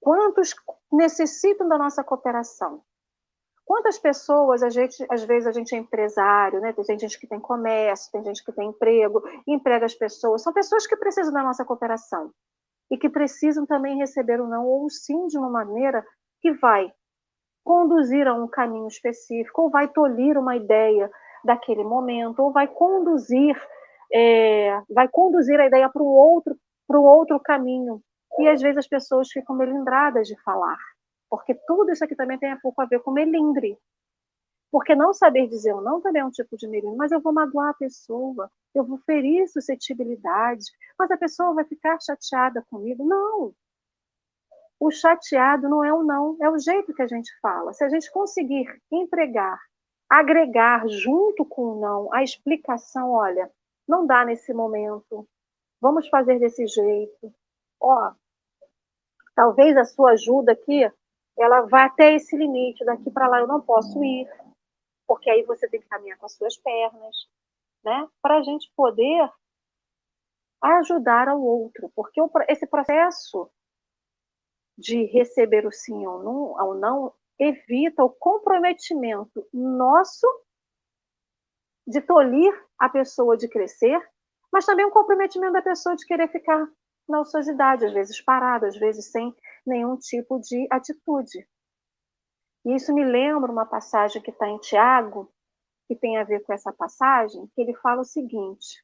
[0.00, 0.54] Quantos
[0.92, 2.82] necessitam da nossa cooperação?
[3.64, 6.74] Quantas pessoas, a gente, às vezes a gente é empresário, né?
[6.74, 10.86] tem gente que tem comércio, tem gente que tem emprego, emprega as pessoas, são pessoas
[10.86, 12.30] que precisam da nossa cooperação
[12.90, 16.04] e que precisam também receber o não ou o sim de uma maneira
[16.44, 16.92] que vai
[17.64, 21.10] conduzir a um caminho específico, ou vai tolir uma ideia
[21.42, 23.58] daquele momento, ou vai conduzir,
[24.12, 26.54] é, vai conduzir a ideia para um outro,
[26.86, 28.02] para um outro caminho.
[28.38, 30.76] E às vezes as pessoas ficam melindradas de falar,
[31.30, 33.78] porque tudo isso aqui também tem um pouco a ver com melindre.
[34.70, 37.32] Porque não saber dizer ou não também é um tipo de melindre, mas eu vou
[37.32, 40.64] magoar a pessoa, eu vou ferir suscetibilidade,
[40.98, 43.06] mas a pessoa vai ficar chateada comigo.
[43.06, 43.54] Não,
[44.78, 47.72] o chateado não é o não, é o jeito que a gente fala.
[47.72, 49.58] Se a gente conseguir empregar,
[50.08, 53.50] agregar junto com o não a explicação, olha,
[53.86, 55.26] não dá nesse momento,
[55.80, 57.32] vamos fazer desse jeito.
[57.80, 58.12] Ó,
[59.34, 60.90] talvez a sua ajuda aqui,
[61.38, 64.28] ela vá até esse limite, daqui para lá eu não posso ir,
[65.06, 67.16] porque aí você tem que caminhar com as suas pernas,
[67.84, 68.08] né?
[68.22, 69.30] Para a gente poder
[70.62, 73.50] ajudar ao outro, porque esse processo
[74.76, 80.26] de receber o sim ou não, ou não evita o comprometimento nosso
[81.86, 84.00] de tolir a pessoa de crescer,
[84.52, 86.66] mas também o comprometimento da pessoa de querer ficar
[87.08, 89.34] na ociosidade, às vezes parada, às vezes sem
[89.66, 91.46] nenhum tipo de atitude.
[92.64, 95.30] E isso me lembra uma passagem que está em Tiago,
[95.86, 98.82] que tem a ver com essa passagem, que ele fala o seguinte: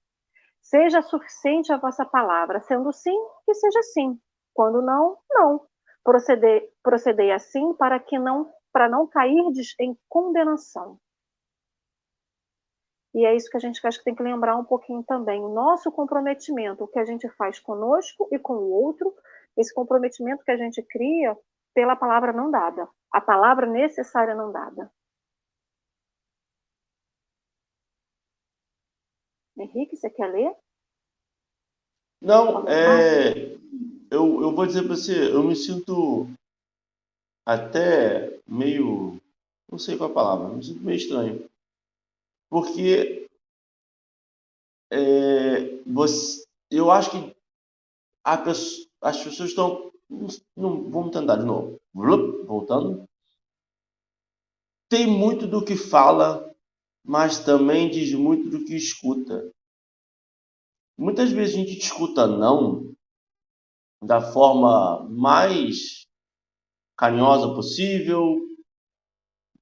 [0.61, 4.21] Seja suficiente a vossa palavra, sendo sim, que seja sim.
[4.53, 5.70] Quando não, não
[6.05, 9.43] proceder, proceder assim para que não para não cair
[9.81, 10.99] em condenação.
[13.13, 15.43] E é isso que a gente acho que tem que lembrar um pouquinho também.
[15.43, 19.13] O nosso comprometimento, o que a gente faz conosco e com o outro,
[19.57, 21.37] esse comprometimento que a gente cria
[21.75, 24.91] pela palavra não dada, a palavra necessária não dada.
[29.59, 30.57] Henrique, você quer ler?
[32.21, 33.59] Não, é,
[34.11, 36.29] eu, eu vou dizer para você, eu me sinto
[37.47, 39.21] até meio,
[39.71, 41.51] não sei qual é a palavra, me sinto meio estranho.
[42.49, 43.29] Porque
[44.91, 47.37] é, você, eu acho que
[48.45, 49.93] pessoa, as pessoas estão.
[50.57, 51.81] Não, vamos tentar de novo.
[51.95, 53.09] Voltando.
[54.89, 56.53] Tem muito do que fala,
[57.05, 59.49] mas também diz muito do que escuta.
[60.99, 62.93] Muitas vezes a gente escuta não
[64.03, 66.07] da forma mais
[66.97, 68.39] carinhosa possível,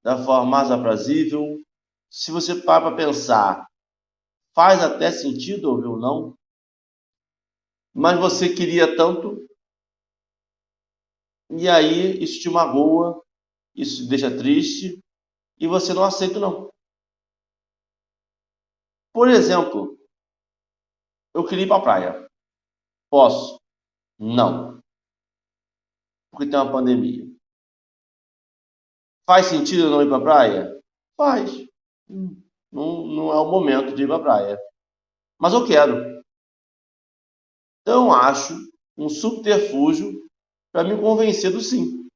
[0.03, 1.61] da forma mais aprazível.
[2.09, 3.67] Se você para para pensar,
[4.55, 6.35] faz até sentido ouvir ou não,
[7.93, 9.47] mas você queria tanto,
[11.51, 13.21] e aí isso te magoa,
[13.75, 14.99] isso te deixa triste,
[15.59, 16.69] e você não aceita não.
[19.13, 19.97] Por exemplo,
[21.33, 22.27] eu queria ir para a praia.
[23.09, 23.58] Posso?
[24.19, 24.79] Não.
[26.31, 27.25] Porque tem uma pandemia.
[29.25, 30.81] Faz sentido não ir para praia?
[31.15, 31.51] Faz.
[32.71, 34.59] Não, não é o momento de ir para praia.
[35.39, 36.21] Mas eu quero.
[37.81, 38.53] Então acho
[38.97, 40.27] um subterfúgio
[40.71, 42.07] para me convencer do sim.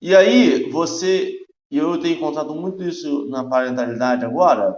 [0.00, 1.32] E aí você,
[1.70, 4.76] e eu tenho encontrado muito isso na parentalidade agora,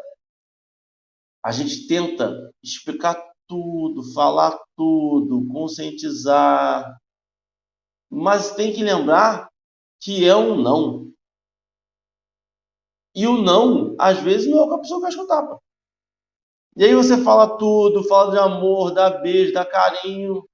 [1.43, 6.99] a gente tenta explicar tudo, falar tudo, conscientizar,
[8.11, 9.49] mas tem que lembrar
[10.01, 11.11] que é um não.
[13.15, 15.59] E o não, às vezes, não é o que a pessoa quer escutar.
[16.77, 20.49] E aí você fala tudo, fala de amor, dá beijo, dá carinho,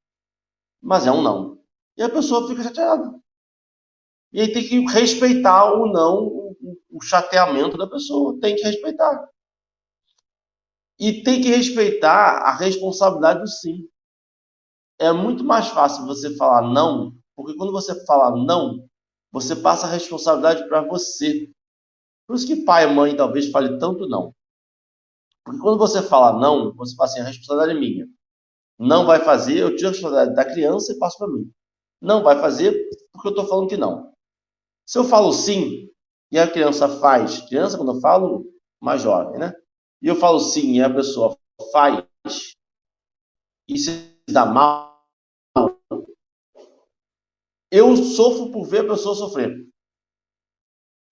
[0.81, 1.59] mas é um não.
[1.97, 3.19] E a pessoa fica chateada.
[4.33, 6.57] E aí tem que respeitar o não, o,
[6.91, 8.39] o chateamento da pessoa.
[8.41, 9.29] Tem que respeitar.
[10.99, 13.89] E tem que respeitar a responsabilidade do sim.
[14.99, 18.89] É muito mais fácil você falar não, porque quando você fala não,
[19.31, 21.51] você passa a responsabilidade para você.
[22.27, 24.35] Por isso que pai e mãe talvez fale tanto não.
[25.45, 28.07] Porque quando você fala não, você fala assim, a responsabilidade é minha.
[28.79, 31.51] Não vai fazer, eu tiro a responsabilidade da criança e passo para mim.
[32.01, 32.73] Não vai fazer
[33.13, 34.13] porque eu estou falando que não.
[34.87, 35.91] Se eu falo sim
[36.31, 38.47] e a criança faz, criança quando eu falo,
[38.81, 39.53] mais jovem, né?
[40.03, 41.37] E eu falo sim e a pessoa
[41.73, 42.05] faz
[43.69, 45.05] e se dá mal,
[47.71, 49.67] eu sofro por ver a pessoa sofrer.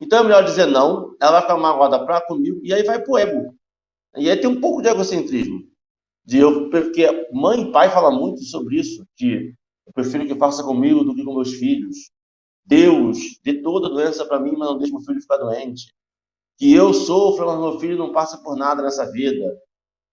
[0.00, 3.18] Então é melhor dizer não, ela vai ficar magoada pra comigo, e aí vai pro
[3.18, 3.56] ego.
[4.16, 5.68] E aí tem um pouco de egocentrismo.
[6.24, 9.54] De eu, porque mãe e pai falam muito sobre isso, que
[9.86, 12.10] eu prefiro que faça comigo do que com meus filhos.
[12.64, 15.92] Deus dê toda doença para mim, mas não deixe meu filho ficar doente.
[16.58, 19.44] Que eu sofra, mas meu filho não passa por nada nessa vida.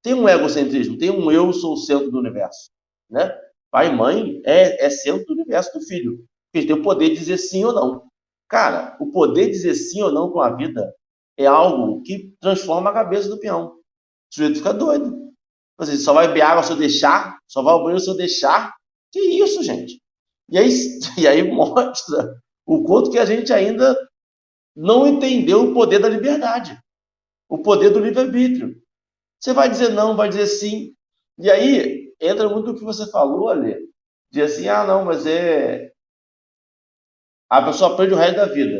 [0.02, 2.70] Tem um egocentrismo, tem um eu sou o centro do universo.
[3.10, 3.32] Né?
[3.70, 6.26] Pai e mãe é, é centro do universo do filho.
[6.54, 8.04] Ele tem o poder de dizer sim ou não.
[8.50, 10.94] Cara, o poder de dizer sim ou não com a vida
[11.38, 13.68] é algo que transforma a cabeça do peão.
[13.68, 15.32] O sujeito fica doido.
[15.78, 17.38] Você só vai beber água se eu deixar?
[17.48, 18.74] Só vai ao se eu deixar?
[19.12, 20.02] Que isso, gente?
[20.50, 20.70] E aí,
[21.18, 22.36] e aí mostra
[22.66, 23.98] o quanto que a gente ainda
[24.76, 26.80] não entendeu o poder da liberdade,
[27.50, 28.82] o poder do livre-arbítrio.
[29.40, 30.96] Você vai dizer não, vai dizer sim.
[31.38, 33.76] E aí entra muito o que você falou, ali,
[34.32, 35.92] de assim, ah, não, mas é.
[37.50, 38.80] A pessoa aprende o resto da vida.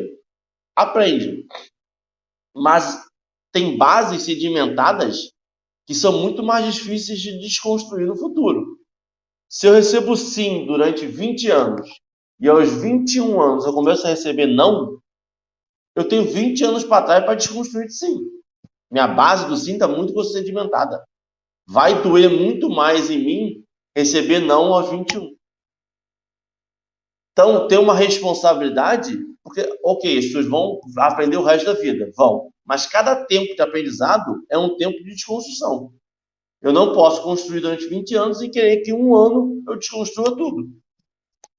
[0.76, 1.46] Aprende.
[2.56, 3.06] Mas
[3.52, 5.32] tem bases sedimentadas
[5.86, 8.78] que são muito mais difíceis de desconstruir no futuro.
[9.50, 11.90] Se eu recebo sim durante 20 anos
[12.40, 15.01] e aos 21 anos eu começo a receber não,
[15.96, 18.18] eu tenho 20 anos para trás para desconstruir de sim.
[18.90, 21.04] Minha base do sim está muito sedimentada.
[21.68, 23.64] Vai doer muito mais em mim
[23.96, 25.36] receber não aos 21.
[27.32, 32.52] Então, ter uma responsabilidade, porque, ok, as pessoas vão aprender o resto da vida, vão.
[32.66, 35.94] Mas cada tempo de aprendizado é um tempo de desconstrução.
[36.62, 40.70] Eu não posso construir durante 20 anos e querer que um ano eu desconstrua tudo.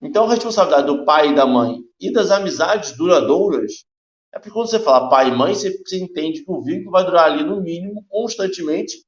[0.00, 3.84] Então, a responsabilidade do pai e da mãe e das amizades duradouras
[4.32, 7.04] é porque quando você fala pai e mãe, você, você entende que o vínculo vai
[7.04, 9.04] durar ali, no mínimo, constantemente,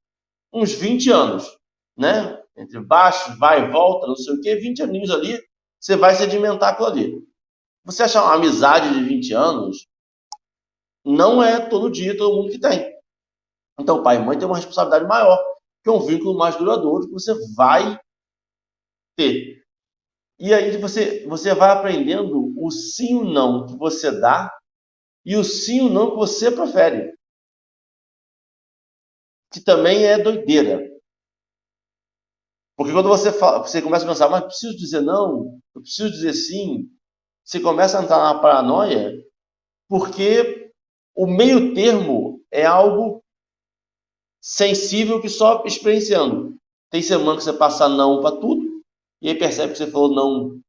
[0.53, 1.59] uns 20 anos.
[1.97, 2.41] Né?
[2.57, 5.41] Entre baixo, vai e volta, não sei o quê, 20 aninhos ali,
[5.81, 7.29] você vai sedimentar aquilo ali.
[7.85, 9.87] Você achar uma amizade de 20 anos,
[11.05, 12.95] não é todo dia todo mundo que tem.
[13.79, 15.39] Então, pai e mãe têm uma responsabilidade maior
[15.85, 18.01] que é um vínculo mais duradouro que você vai
[19.15, 19.63] ter.
[20.39, 24.51] E aí você, você vai aprendendo o sim e o não que você dá
[25.25, 27.15] e o sim e o não que você prefere.
[29.53, 30.83] Que também é doideira.
[32.77, 36.33] Porque quando você, fala, você começa a pensar, mas preciso dizer não, eu preciso dizer
[36.33, 36.89] sim,
[37.45, 39.13] você começa a entrar na paranoia,
[39.89, 40.73] porque
[41.15, 43.23] o meio termo é algo
[44.43, 46.57] sensível que só experienciando.
[46.91, 48.83] Tem semana que você passa não para tudo,
[49.23, 50.61] e aí percebe que você falou não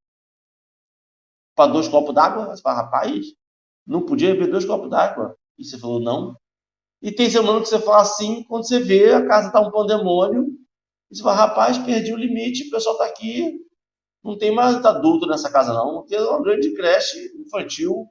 [1.55, 2.47] para dois copos d'água.
[2.47, 3.25] Você fala, rapaz,
[3.85, 5.35] não podia beber dois copos d'água.
[5.57, 6.35] E você falou não.
[7.01, 10.47] E tem semana que você fala sim, quando você vê a casa está um pandemônio,
[11.11, 13.59] e você fala, rapaz, perdi o limite, o pessoal está aqui,
[14.23, 18.07] não tem mais adulto nessa casa não, tem uma grande creche infantil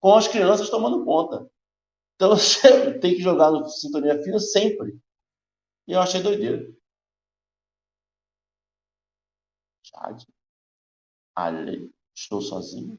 [0.00, 1.48] com as crianças tomando conta.
[2.16, 4.98] Então você tem que jogar no sintonia fina sempre.
[5.88, 6.66] E eu achei doideira.
[9.82, 10.26] Jade.
[11.36, 11.92] Ale.
[12.14, 12.98] Estou sozinho.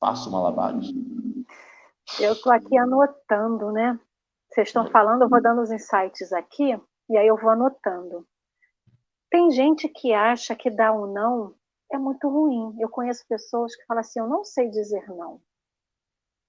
[0.00, 0.90] Faço malabares.
[2.20, 3.98] Eu estou aqui anotando, né?
[4.48, 8.26] Vocês estão falando, eu vou dando os insights aqui, e aí eu vou anotando.
[9.30, 11.54] Tem gente que acha que dar um não
[11.92, 12.74] é muito ruim.
[12.80, 15.40] Eu conheço pessoas que falam assim: eu não sei dizer não.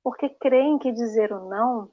[0.03, 1.91] Porque creem que dizer o não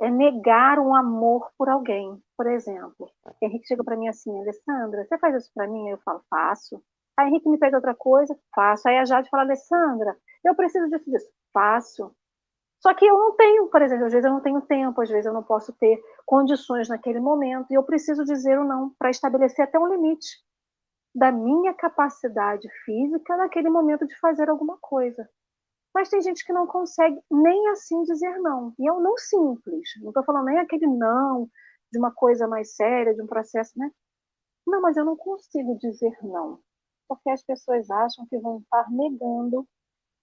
[0.00, 2.22] é negar um amor por alguém.
[2.36, 3.10] Por exemplo,
[3.42, 5.88] Henrique chega para mim assim, Alessandra, você faz isso para mim?
[5.88, 6.82] Eu falo, faço.
[7.18, 8.88] Aí Henrique me pede outra coisa, faço.
[8.88, 11.28] Aí a Jade fala, Alessandra, eu preciso disso, disso.
[11.52, 12.14] Faço.
[12.80, 15.26] Só que eu não tenho, por exemplo, às vezes eu não tenho tempo, às vezes
[15.26, 19.64] eu não posso ter condições naquele momento, e eu preciso dizer o não para estabelecer
[19.64, 20.28] até um limite
[21.14, 25.28] da minha capacidade física naquele momento de fazer alguma coisa.
[25.94, 28.74] Mas tem gente que não consegue nem assim dizer não.
[28.78, 29.88] E é um não simples.
[30.02, 31.48] Não estou falando nem aquele não
[31.90, 33.90] de uma coisa mais séria, de um processo, né?
[34.66, 36.60] Não, mas eu não consigo dizer não.
[37.08, 39.66] Porque as pessoas acham que vão estar negando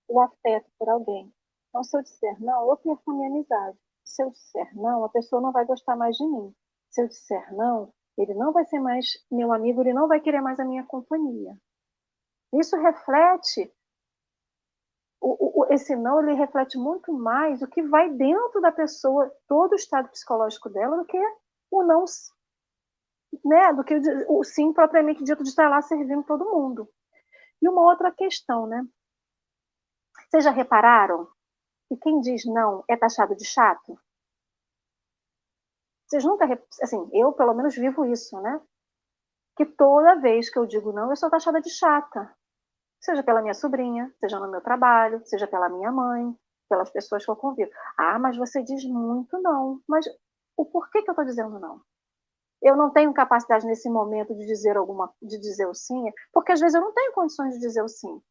[0.07, 1.33] o afeto por alguém.
[1.69, 3.77] Então, se eu disser não, eu perco a minha amizade.
[4.05, 6.53] Se eu disser não, a pessoa não vai gostar mais de mim.
[6.89, 10.41] Se eu disser não, ele não vai ser mais meu amigo, ele não vai querer
[10.41, 11.57] mais a minha companhia.
[12.53, 13.73] Isso reflete
[15.23, 19.71] o, o, esse não ele reflete muito mais o que vai dentro da pessoa, todo
[19.71, 21.17] o estado psicológico dela, do que
[21.71, 22.03] o não,
[23.43, 23.95] né, do que
[24.27, 26.89] o, sim propriamente dito de estar lá servindo todo mundo.
[27.61, 28.85] E uma outra questão, né?
[30.29, 31.27] Vocês já repararam
[31.87, 33.97] que quem diz não é taxado de chato?
[36.07, 36.45] Vocês nunca,
[36.81, 38.61] assim, eu pelo menos vivo isso, né?
[39.55, 42.35] Que toda vez que eu digo não, eu sou taxada de chata.
[42.99, 46.35] Seja pela minha sobrinha, seja no meu trabalho, seja pela minha mãe,
[46.69, 47.69] pelas pessoas que eu convivo.
[47.97, 49.81] Ah, mas você diz muito não.
[49.87, 50.05] Mas
[50.57, 51.81] o porquê que eu estou dizendo não?
[52.63, 56.01] Eu não tenho capacidade nesse momento de dizer alguma, de dizer o sim,
[56.31, 58.21] porque às vezes eu não tenho condições de dizer o sim.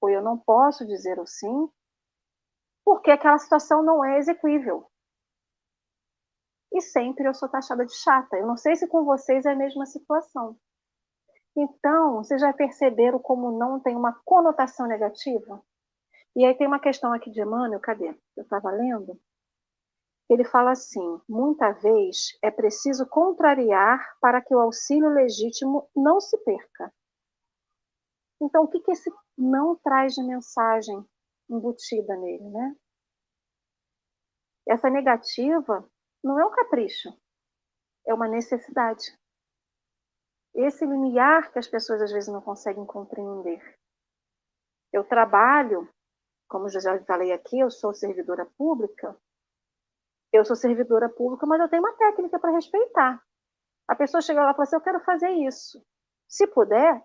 [0.00, 1.68] Ou eu não posso dizer o sim,
[2.84, 4.88] porque aquela situação não é execuível.
[6.72, 8.36] E sempre eu sou taxada de chata.
[8.36, 10.56] Eu não sei se com vocês é a mesma situação.
[11.56, 15.60] Então, vocês já perceberam como não tem uma conotação negativa?
[16.36, 18.14] E aí tem uma questão aqui de Emmanuel, cadê?
[18.36, 19.20] Eu estava lendo.
[20.30, 26.38] Ele fala assim: muita vez é preciso contrariar para que o auxílio legítimo não se
[26.44, 26.94] perca.
[28.40, 31.04] Então, o que, que esse não traz de mensagem
[31.50, 32.76] embutida nele, né?
[34.68, 35.84] Essa negativa
[36.22, 37.08] não é um capricho,
[38.06, 39.18] é uma necessidade.
[40.54, 43.60] Esse limiar que as pessoas às vezes não conseguem compreender.
[44.92, 45.88] Eu trabalho,
[46.48, 49.18] como já falei aqui, eu sou servidora pública.
[50.32, 53.22] Eu sou servidora pública, mas eu tenho uma técnica para respeitar.
[53.88, 55.84] A pessoa chega lá e fala assim: Eu quero fazer isso.
[56.28, 57.04] Se puder,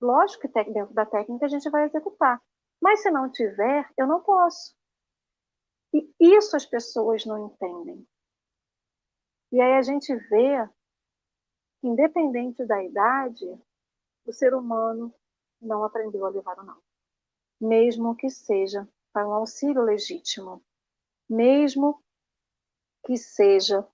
[0.00, 2.40] lógico que dentro da técnica a gente vai executar.
[2.80, 4.74] Mas se não tiver, eu não posso.
[5.92, 8.06] E isso as pessoas não entendem.
[9.52, 10.68] E aí a gente vê
[11.80, 13.46] que, independente da idade,
[14.24, 15.12] o ser humano
[15.60, 16.80] não aprendeu a levar o não.
[17.60, 20.62] Mesmo que seja para um auxílio legítimo.
[21.28, 22.02] Mesmo
[23.04, 23.86] que seja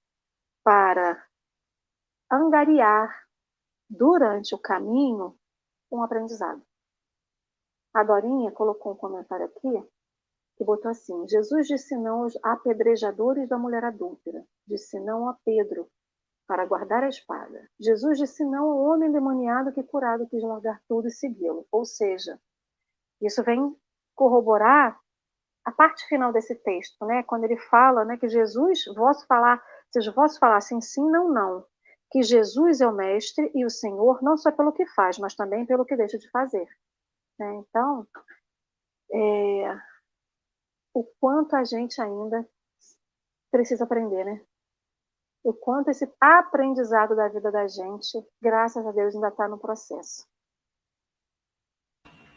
[0.64, 1.24] para
[2.30, 3.26] angariar
[3.88, 5.38] durante o caminho
[5.90, 6.62] um aprendizado.
[7.94, 9.88] A Dorinha colocou um comentário aqui
[10.56, 15.88] que botou assim: Jesus disse não aos apedrejadores da mulher adúltera, disse não a Pedro
[16.46, 17.68] para guardar a espada.
[17.78, 21.66] Jesus disse não ao homem demoniado que curado quis largar tudo e segui-lo.
[21.70, 22.40] Ou seja,
[23.20, 23.76] isso vem
[24.14, 25.00] corroborar
[25.66, 27.24] a parte final desse texto, né?
[27.24, 29.60] Quando ele fala, né, que Jesus, vosso falar,
[29.92, 31.66] seja vosso falar assim, sim, não, não,
[32.12, 35.66] que Jesus é o mestre e o Senhor não só pelo que faz, mas também
[35.66, 36.66] pelo que deixa de fazer.
[37.36, 37.52] Né?
[37.56, 38.06] Então,
[39.12, 39.76] é,
[40.94, 42.48] o quanto a gente ainda
[43.50, 44.40] precisa aprender, né?
[45.42, 50.26] O quanto esse aprendizado da vida da gente, graças a Deus, ainda está no processo.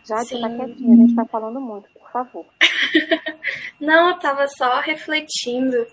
[0.03, 2.45] Já que está quietinha, a gente está falando muito, por favor.
[3.79, 5.87] Não, eu estava só refletindo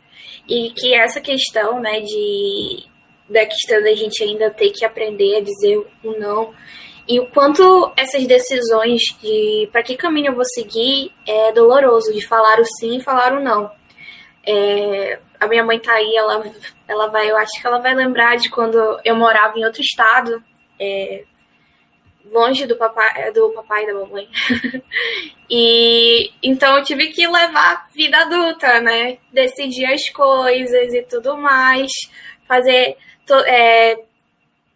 [0.49, 2.87] e que essa questão, né, de
[3.29, 6.55] da questão da gente ainda ter que aprender a dizer o não
[7.09, 12.25] e o quanto essas decisões de para que caminho eu vou seguir é doloroso, de
[12.27, 13.71] falar o sim e falar o não.
[14.45, 16.45] É, a minha mãe tá aí, ela,
[16.87, 20.43] ela vai, eu acho que ela vai lembrar de quando eu morava em outro estado,
[20.79, 21.25] é,
[22.31, 24.29] longe do papai, do papai e da mamãe.
[25.51, 29.19] e então eu tive que levar vida adulta, né?
[29.33, 31.91] Decidir as coisas e tudo mais,
[32.47, 32.97] fazer
[33.47, 33.99] é,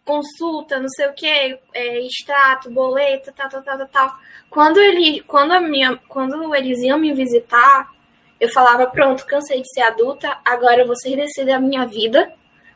[0.03, 4.17] consulta, não sei o que, é, extrato, boleto, tal, tal, tal, tal.
[4.49, 7.89] Quando, ele, quando, a minha, quando eles iam me visitar,
[8.39, 12.33] eu falava, pronto, cansei de ser adulta, agora vocês decidem a minha vida,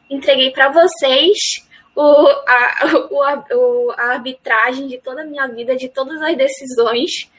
[0.10, 1.65] entreguei para vocês
[1.96, 7.32] o, a, o, a, arbitragem de toda a minha vida, de todas as decisões.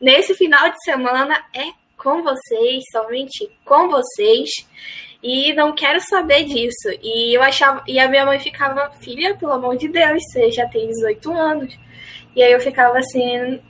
[0.00, 4.50] Nesse final de semana é com vocês, somente com vocês.
[5.22, 6.90] E não quero saber disso.
[7.00, 7.82] E eu achava.
[7.86, 11.78] E a minha mãe ficava, filha, pelo amor de Deus, você já tem 18 anos.
[12.34, 13.60] E aí eu ficava assim,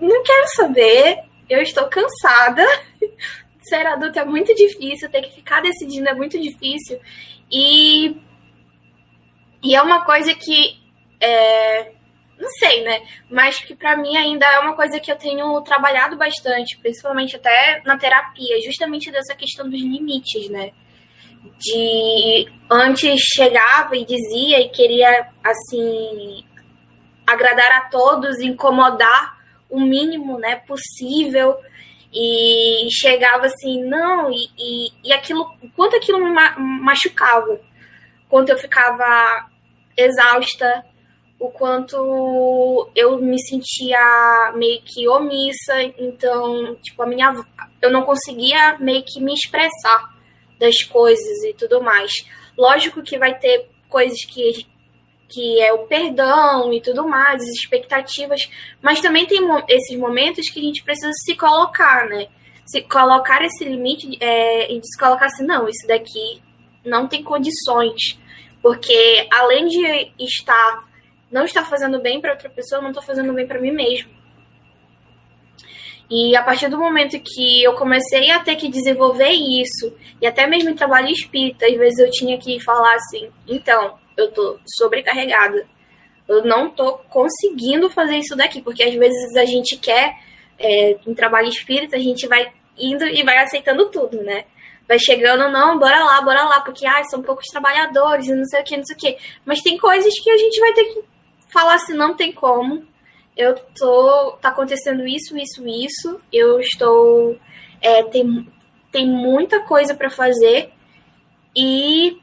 [0.00, 1.18] não quero saber,
[1.48, 2.64] eu estou cansada.
[3.62, 6.98] Ser adulta é muito difícil, ter que ficar decidindo é muito difícil.
[7.52, 8.16] E,
[9.62, 10.78] e é uma coisa que.
[11.20, 11.92] É,
[12.38, 13.02] não sei, né?
[13.30, 17.82] Mas que para mim ainda é uma coisa que eu tenho trabalhado bastante, principalmente até
[17.84, 20.72] na terapia, justamente dessa questão dos limites, né?
[21.58, 26.44] De antes chegava e dizia e queria assim
[27.26, 29.38] agradar a todos, incomodar
[29.68, 31.56] o mínimo, né, possível
[32.12, 36.30] e chegava assim, não, e, e, e aquilo, quanto aquilo me
[36.82, 37.60] machucava,
[38.28, 39.48] quanto eu ficava
[40.00, 40.84] exausta,
[41.38, 47.34] o quanto eu me sentia meio que omissa, então, tipo, a minha
[47.80, 50.14] eu não conseguia meio que me expressar
[50.58, 52.12] das coisas e tudo mais.
[52.56, 54.68] Lógico que vai ter coisas que
[55.30, 58.50] que é o perdão e tudo mais, as expectativas,
[58.82, 59.38] mas também tem
[59.68, 62.26] esses momentos que a gente precisa se colocar, né?
[62.66, 66.42] Se colocar esse limite é, e se colocar assim, não, isso daqui
[66.84, 68.18] não tem condições,
[68.62, 70.88] porque além de estar
[71.30, 74.10] não está fazendo bem para outra pessoa, não estou fazendo bem para mim mesmo.
[76.10, 80.44] E a partir do momento que eu comecei a ter que desenvolver isso, e até
[80.44, 85.68] mesmo em trabalho espírita, às vezes eu tinha que falar assim: então, eu tô sobrecarregada.
[86.26, 90.16] Eu não tô conseguindo fazer isso daqui, porque às vezes a gente quer,
[90.58, 94.44] é, em trabalho espírita, a gente vai indo e vai aceitando tudo, né?
[94.90, 98.60] Vai chegando, não, bora lá, bora lá, porque ai, são poucos trabalhadores e não sei
[98.60, 99.16] o que, não sei o que.
[99.44, 101.04] Mas tem coisas que a gente vai ter que
[101.48, 102.84] falar assim, não tem como.
[103.36, 104.32] Eu tô.
[104.40, 106.20] tá acontecendo isso, isso, isso.
[106.32, 107.38] Eu estou.
[107.80, 108.48] É, tem,
[108.90, 110.72] tem muita coisa para fazer
[111.54, 112.18] e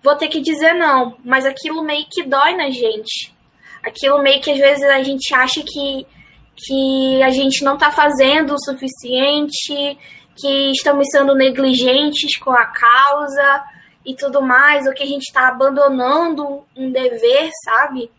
[0.00, 1.16] vou ter que dizer não.
[1.24, 3.34] Mas aquilo meio que dói na gente.
[3.82, 6.06] Aquilo meio que às vezes a gente acha que,
[6.54, 9.98] que a gente não tá fazendo o suficiente,
[10.36, 13.64] que estamos sendo negligentes com a causa
[14.04, 18.10] e tudo mais, ou que a gente está abandonando um dever, sabe?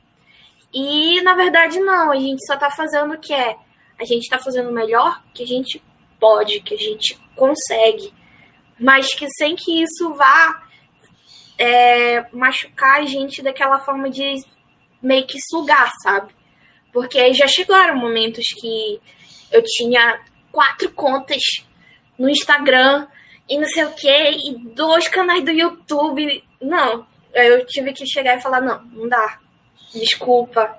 [0.74, 3.56] E na verdade não, a gente só está fazendo o que é.
[4.00, 5.82] A gente está fazendo o melhor que a gente
[6.20, 8.14] pode, que a gente consegue,
[8.80, 10.64] mas que sem que isso vá
[11.58, 14.44] é, machucar a gente daquela forma de
[15.02, 16.36] meio que sugar, sabe?
[16.92, 19.00] Porque já chegaram momentos que
[19.52, 20.20] eu tinha
[20.52, 21.42] quatro contas
[22.18, 23.08] no Instagram
[23.50, 26.44] e não sei o que, e dois canais do YouTube.
[26.62, 29.40] Não, eu tive que chegar e falar: não, não dá.
[29.94, 30.78] Desculpa,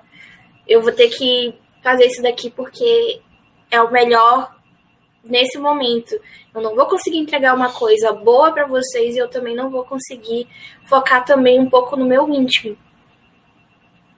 [0.67, 3.21] eu vou ter que fazer isso daqui porque
[3.71, 4.55] é o melhor
[5.23, 6.19] nesse momento.
[6.53, 9.83] Eu não vou conseguir entregar uma coisa boa para vocês e eu também não vou
[9.83, 10.47] conseguir
[10.85, 12.77] focar também um pouco no meu íntimo.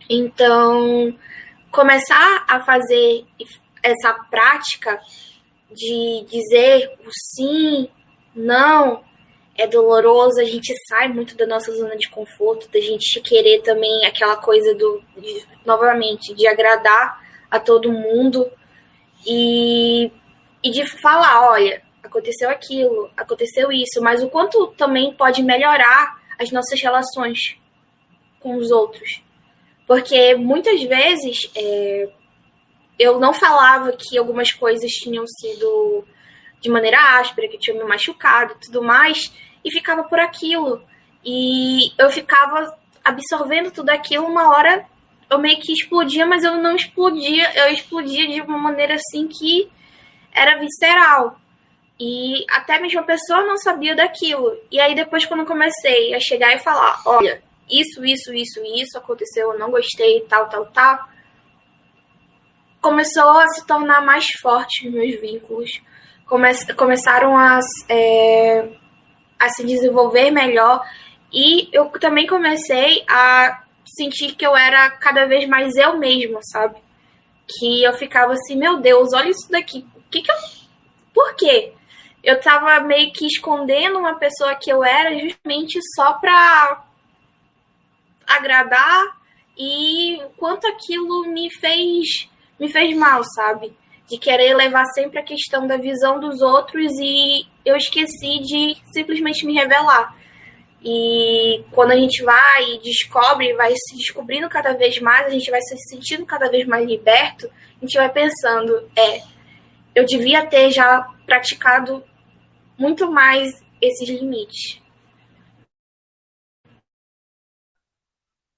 [0.10, 1.14] Então,
[1.72, 3.26] começar a fazer
[3.82, 5.00] essa prática
[5.72, 7.90] de dizer o sim,
[8.36, 9.04] não,
[9.58, 14.06] é doloroso, a gente sai muito da nossa zona de conforto, da gente querer também
[14.06, 18.50] aquela coisa do, de, novamente, de agradar a todo mundo
[19.26, 20.12] e,
[20.64, 26.52] e de falar, olha, aconteceu aquilo, aconteceu isso, mas o quanto também pode melhorar as
[26.52, 27.58] nossas relações
[28.40, 29.22] com os outros.
[29.86, 32.10] Porque muitas vezes é,
[32.98, 36.06] eu não falava que algumas coisas tinham sido
[36.62, 39.34] de maneira áspera, que tinham me machucado e tudo mais,
[39.66, 40.82] e ficava por aquilo.
[41.26, 44.86] E eu ficava absorvendo tudo aquilo, uma hora
[45.30, 49.72] eu meio que explodia, mas eu não explodia, eu explodia de uma maneira assim que
[50.32, 51.40] era visceral.
[52.00, 54.58] E até mesmo a pessoa não sabia daquilo.
[54.70, 58.98] E aí depois quando eu comecei a chegar e falar, olha, isso, isso, isso, isso
[58.98, 61.11] aconteceu, eu não gostei, tal, tal, tal
[62.82, 65.70] começou a se tornar mais forte os meus vínculos.
[66.26, 68.68] Come começaram a, é,
[69.40, 70.84] a se desenvolver melhor
[71.32, 76.78] e eu também comecei a sentir que eu era cada vez mais eu mesma, sabe?
[77.48, 79.86] Que eu ficava assim, meu Deus, olha isso daqui.
[79.96, 80.36] O que que eu...
[81.14, 81.74] Por quê?
[82.24, 86.86] Eu tava meio que escondendo uma pessoa que eu era justamente só pra
[88.26, 89.18] agradar
[89.58, 92.31] e quanto aquilo me fez
[92.62, 93.76] me fez mal, sabe?
[94.08, 99.48] De querer levar sempre a questão da visão dos outros e eu esqueci de simplesmente
[99.48, 100.16] me revelar.
[100.84, 105.50] E quando a gente vai e descobre, vai se descobrindo cada vez mais, a gente
[105.50, 109.24] vai se sentindo cada vez mais liberto, a gente vai pensando, é,
[109.96, 112.04] eu devia ter já praticado
[112.78, 114.80] muito mais esses limites.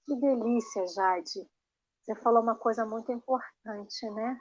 [0.06, 1.53] Que delícia, Jade.
[2.04, 4.38] Você falou uma coisa muito importante, né?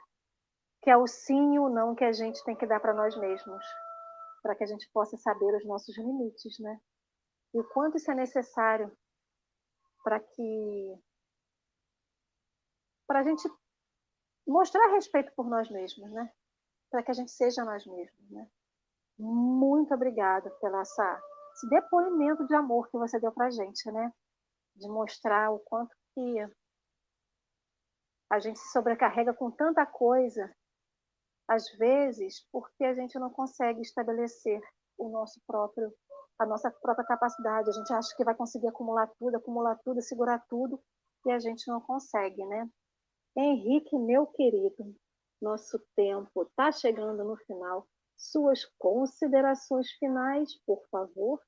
[0.81, 3.15] Que é o sim e o não que a gente tem que dar para nós
[3.15, 3.65] mesmos,
[4.41, 6.77] para que a gente possa saber os nossos limites, né?
[7.53, 8.91] E o quanto isso é necessário
[10.03, 10.99] para que
[13.07, 13.47] para a gente
[14.45, 16.29] mostrar respeito por nós mesmos, né?
[16.91, 18.49] Para que a gente seja nós mesmos, né?
[19.17, 24.11] Muito obrigada pela essa, esse depoimento de amor que você deu para gente, né?
[24.75, 26.45] De mostrar o quanto que
[28.33, 30.51] a gente se sobrecarrega com tanta coisa,
[31.47, 34.59] às vezes, porque a gente não consegue estabelecer
[34.97, 35.93] o nosso próprio
[36.39, 37.69] a nossa própria capacidade.
[37.69, 40.81] A gente acha que vai conseguir acumular tudo, acumular tudo, segurar tudo,
[41.27, 42.67] e a gente não consegue, né?
[43.37, 44.95] Henrique, meu querido,
[45.39, 47.87] nosso tempo está chegando no final.
[48.17, 51.39] Suas considerações finais, por favor.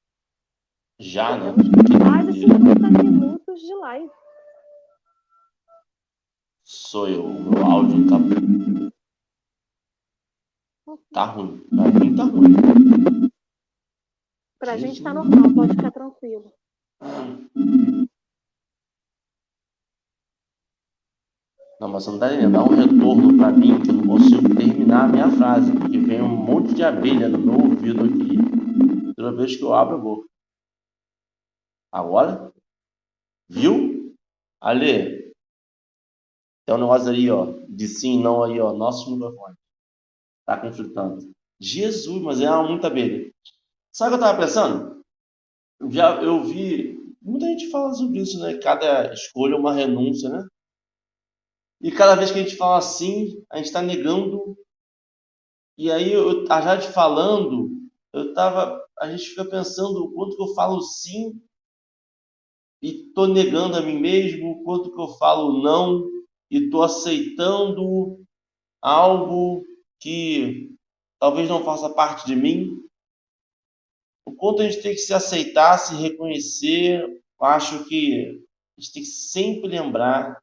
[1.00, 1.52] Já, né?
[1.52, 4.12] De 50 minutos de live.
[6.66, 7.24] Sou eu.
[7.24, 8.16] O meu áudio tá.
[11.14, 11.60] Tá ruim.
[11.70, 12.54] Pra mim tá ruim.
[14.60, 16.52] Pra gente tá normal, pode ficar tranquilo.
[21.80, 22.54] Não, mas você não está entendendo.
[22.54, 26.22] Dá um retorno para mim que eu não consigo terminar a minha frase, porque vem
[26.22, 30.28] um monte de abelha no meu ouvido aqui toda vez que eu abro a boca.
[31.92, 32.52] Agora?
[33.48, 34.16] Viu?
[34.60, 35.25] Ale,
[36.74, 39.56] um negócio aí, ó, de sim, não aí, ó, nosso microfone.
[40.46, 41.32] Tá conflitando.
[41.60, 43.32] Jesus, mas é muita abelha.
[43.92, 45.04] Sabe o que eu estava pensando?
[45.90, 48.58] Já eu vi muita gente fala sobre isso, né?
[48.58, 50.48] Cada escolha é uma renúncia, né?
[51.82, 54.58] E cada vez que a gente fala assim, a gente está negando.
[55.78, 57.70] E aí, eu, a Jade falando,
[58.14, 61.42] eu tava, a gente fica pensando o quanto que eu falo sim
[62.82, 66.15] e estou negando a mim mesmo, o quanto que eu falo não
[66.50, 68.24] e estou aceitando
[68.82, 69.64] algo
[70.00, 70.76] que
[71.20, 72.82] talvez não faça parte de mim.
[74.26, 77.04] O quanto a gente tem que se aceitar, se reconhecer,
[77.40, 78.44] acho que
[78.78, 80.42] a gente tem que sempre lembrar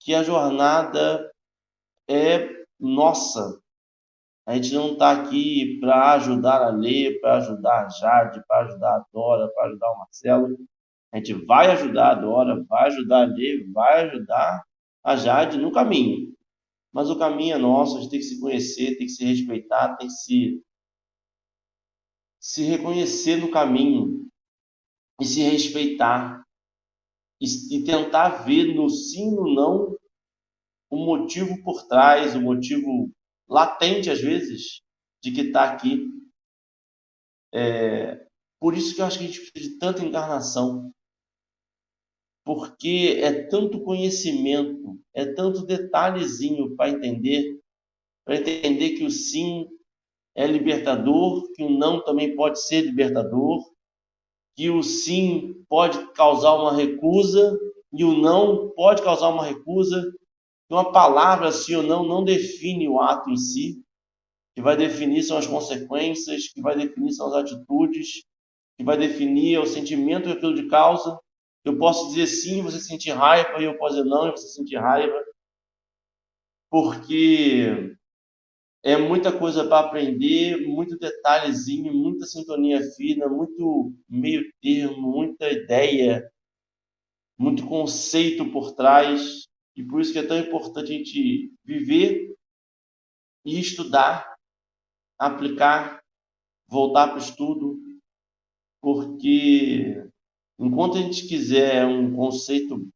[0.00, 1.30] que a jornada
[2.08, 2.48] é
[2.78, 3.60] nossa.
[4.46, 8.94] A gente não está aqui para ajudar a ler, para ajudar a Jade, para ajudar
[8.94, 10.56] a Dora, para ajudar o Marcelo.
[11.16, 14.62] A gente vai ajudar a Dora, vai ajudar a ler, vai ajudar
[15.02, 16.36] a Jade no caminho.
[16.92, 19.96] Mas o caminho é nosso, a gente tem que se conhecer, tem que se respeitar,
[19.96, 20.62] tem que se,
[22.38, 24.28] se reconhecer no caminho
[25.18, 26.44] e se respeitar
[27.40, 27.46] e,
[27.78, 29.96] e tentar ver no sim, no não,
[30.90, 33.10] o motivo por trás, o motivo
[33.48, 34.82] latente às vezes
[35.22, 36.10] de que está aqui.
[37.54, 38.26] É,
[38.60, 40.92] por isso que eu acho que a gente precisa de tanta encarnação,
[42.46, 47.58] porque é tanto conhecimento, é tanto detalhezinho para entender,
[48.24, 49.66] para entender que o sim
[50.32, 53.64] é libertador, que o não também pode ser libertador,
[54.54, 57.58] que o sim pode causar uma recusa
[57.92, 60.14] e o não pode causar uma recusa.
[60.70, 63.82] Uma palavra sim ou não não define o ato em si,
[64.54, 68.22] que vai definir são as consequências, que vai definir são as atitudes,
[68.78, 71.18] que vai definir o sentimento que aquilo de causa.
[71.66, 74.76] Eu posso dizer sim, você sentir raiva, e eu posso dizer não, e você sentir
[74.76, 75.20] raiva,
[76.70, 77.96] porque
[78.84, 86.30] é muita coisa para aprender, muito detalhezinho, muita sintonia fina, muito meio termo, muita ideia,
[87.36, 89.48] muito conceito por trás.
[89.74, 92.32] E por isso que é tão importante a gente viver
[93.44, 94.36] e estudar,
[95.18, 96.00] aplicar,
[96.68, 97.76] voltar para o estudo,
[98.80, 100.05] porque
[100.58, 102.88] enquanto a gente quiser um conceito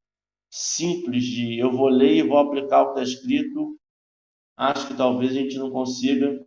[0.51, 3.79] simples de eu vou ler e vou aplicar o que está escrito,
[4.57, 6.45] acho que talvez a gente não consiga,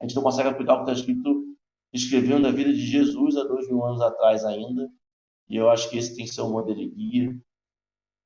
[0.00, 1.50] a gente não consegue aplicar o que está escrito
[1.92, 4.90] escrevendo a vida de Jesus há dois mil anos atrás ainda.
[5.48, 7.36] E eu acho que esse tem que ser um modelo de guia.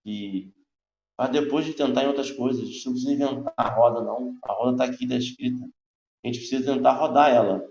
[0.05, 0.53] E
[1.17, 4.37] para depois de tentar em outras coisas, a gente não precisa inventar a roda, não.
[4.43, 5.65] A roda está aqui, está escrita.
[6.23, 7.67] A gente precisa tentar rodar ela.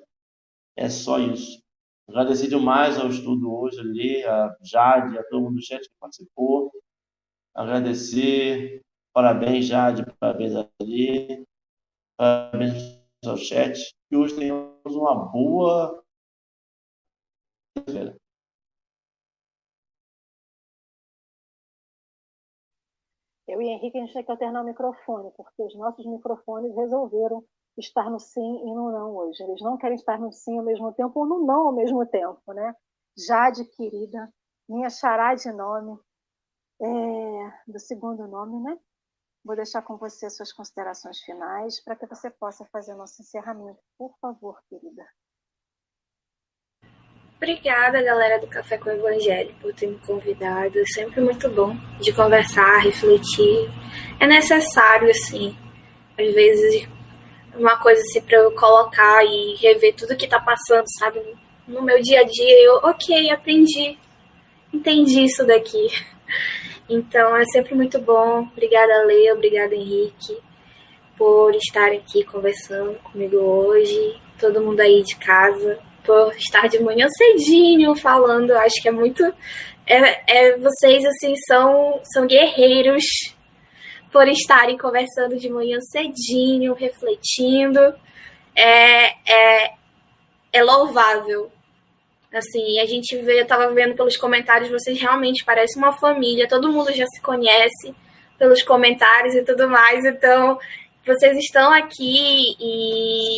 [0.76, 1.63] É só isso.
[2.08, 6.72] Agradecer demais ao estudo hoje ali, a Jade, a todo mundo do chat que participou.
[7.56, 8.84] Agradecer
[9.14, 11.46] Parabéns, Jade, parabéns ali,
[12.18, 12.74] parabéns
[13.24, 13.96] ao chat.
[14.10, 16.04] E hoje temos uma boa.
[23.48, 27.46] Eu e Henrique, a gente tem que alternar o microfone, porque os nossos microfones resolveram
[27.78, 29.44] estar no sim e no não hoje.
[29.44, 32.54] Eles não querem estar no sim ao mesmo tempo ou no não ao mesmo tempo,
[32.54, 32.76] né?
[33.18, 34.32] Jade, querida,
[34.68, 36.00] minha xará de nome,
[36.82, 38.78] é, do segundo nome, né?
[39.44, 43.80] Vou deixar com você suas considerações finais para que você possa fazer nosso encerramento.
[43.98, 45.06] Por favor, querida.
[47.36, 50.80] Obrigada, galera do Café com o Evangelho, por ter me convidado.
[50.80, 53.70] É sempre muito bom de conversar, refletir.
[54.18, 55.54] É necessário, assim,
[56.18, 56.88] às vezes,
[57.56, 61.22] uma coisa assim para eu colocar e rever tudo que está passando, sabe?
[61.68, 63.98] No meu dia a dia, eu, ok, aprendi,
[64.74, 65.88] entendi isso daqui.
[66.90, 68.48] Então é sempre muito bom.
[68.52, 70.38] Obrigada, Lê, obrigada, Henrique,
[71.18, 74.22] por estar aqui conversando comigo hoje.
[74.38, 78.52] Todo mundo aí de casa, por estar de manhã cedinho falando.
[78.52, 79.24] Acho que é muito.
[79.86, 83.04] É, é, vocês, assim, são, são guerreiros
[84.14, 87.94] por estarem conversando de manhã cedinho, refletindo.
[88.56, 89.74] É, é,
[90.54, 91.52] é louvável
[92.34, 96.72] Assim, a gente vê, eu tava vendo pelos comentários, vocês realmente parecem uma família, todo
[96.72, 97.94] mundo já se conhece
[98.40, 100.58] pelos comentários e tudo mais, então
[101.06, 103.38] vocês estão aqui e,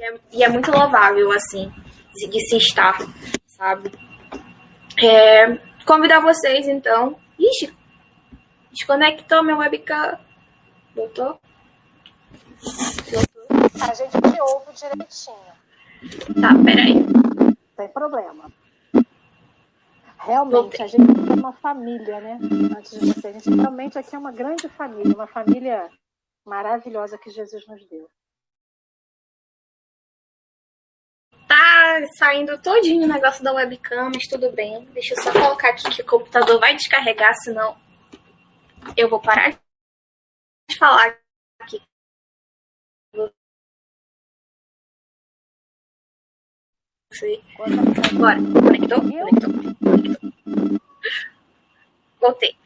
[0.00, 1.68] é, e é, muito louvável, assim,
[2.14, 2.96] de, se estar,
[3.44, 3.90] sabe?
[5.02, 7.16] É, convidar vocês, então.
[7.40, 7.74] Ixi,
[8.70, 10.18] Desconectou meu webcam.
[10.94, 11.40] Voltou?
[13.10, 13.28] Voltou.
[13.80, 15.58] A gente te ouve direitinho.
[16.40, 16.94] Tá, peraí.
[16.94, 18.52] Não tem problema.
[20.18, 20.84] Realmente, Voltei.
[20.84, 22.38] a gente é uma família, né?
[22.76, 25.88] Antes de você, a gente realmente aqui é uma grande família, uma família
[26.44, 28.10] maravilhosa que Jesus nos deu.
[31.46, 34.84] Tá saindo todinho o negócio da webcam, mas tudo bem.
[34.92, 37.76] Deixa eu só colocar aqui que o computador vai descarregar, senão
[38.96, 39.50] eu vou parar
[40.70, 41.18] de falar
[41.60, 41.80] aqui.
[48.14, 48.36] Bora.
[48.36, 49.00] Conectou?
[49.00, 49.52] Conectou.
[49.80, 50.80] Conectou.
[52.20, 52.56] Voltei.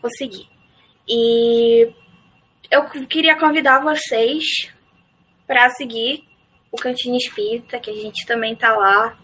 [0.00, 0.48] Consegui.
[1.08, 1.94] E
[2.70, 4.44] eu queria convidar vocês
[5.46, 6.24] para seguir
[6.70, 9.16] o Cantinho Espírita, que a gente também tá lá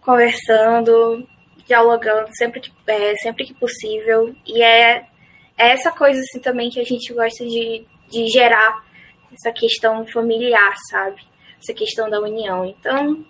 [0.00, 1.26] conversando,
[1.66, 4.34] dialogando sempre que, é, sempre que possível.
[4.46, 5.08] E é,
[5.58, 8.84] é essa coisa assim também que a gente gosta de, de gerar
[9.32, 11.20] essa questão familiar, sabe?
[11.60, 12.64] Essa questão da união.
[12.64, 13.24] Então,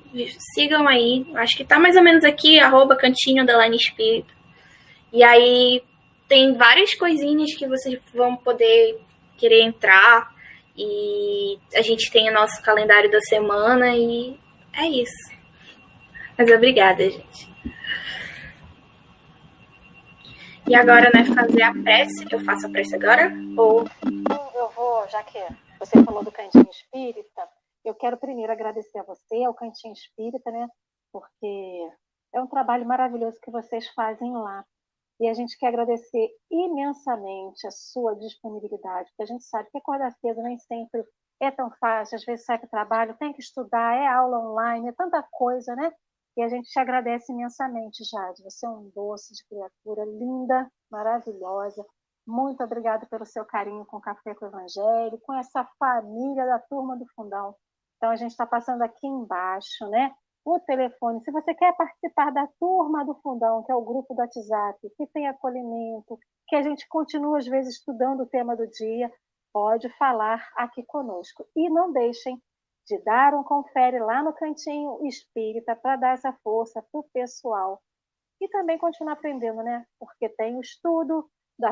[0.55, 1.26] sigam aí.
[1.35, 4.33] Acho que tá mais ou menos aqui, arroba cantinho da Line Espírita.
[5.11, 5.83] E aí
[6.29, 9.01] tem várias coisinhas que vocês vão poder
[9.39, 10.31] querer entrar.
[10.76, 14.39] E a gente tem o nosso calendário da semana e
[14.74, 15.33] é isso.
[16.37, 17.49] Mas obrigada, gente.
[20.69, 22.27] E agora, né, fazer a prece.
[22.31, 23.33] Eu faço a prece agora?
[23.57, 23.85] Ou.
[24.55, 25.39] Eu vou, já que
[25.79, 27.49] você falou do Cantinho Espírita,
[27.83, 30.69] eu quero primeiro agradecer a você, ao Cantinho Espírita, né?
[31.11, 31.89] Porque
[32.35, 34.62] é um trabalho maravilhoso que vocês fazem lá.
[35.19, 40.12] E a gente quer agradecer imensamente a sua disponibilidade, porque a gente sabe que acordar
[40.21, 41.03] cedo nem sempre
[41.41, 44.93] é tão fácil, às vezes sai para trabalho, tem que estudar, é aula online, é
[44.93, 45.91] tanta coisa, né?
[46.39, 48.45] E a gente te agradece imensamente, Jade.
[48.45, 51.84] Você é um doce de criatura, linda, maravilhosa.
[52.24, 56.61] Muito obrigada pelo seu carinho com o Café com o Evangelho, com essa família da
[56.61, 57.57] Turma do Fundão.
[57.97, 60.14] Então, a gente está passando aqui embaixo, né?
[60.45, 61.20] O telefone.
[61.24, 65.09] Se você quer participar da Turma do Fundão, que é o grupo do WhatsApp, que
[65.09, 66.16] tem acolhimento,
[66.47, 69.12] que a gente continua, às vezes, estudando o tema do dia,
[69.53, 71.45] pode falar aqui conosco.
[71.57, 72.41] E não deixem
[72.89, 77.80] de dar um confere lá no cantinho espírita para dar essa força para o pessoal.
[78.41, 79.84] E também continuar aprendendo, né?
[79.99, 81.28] Porque tem o estudo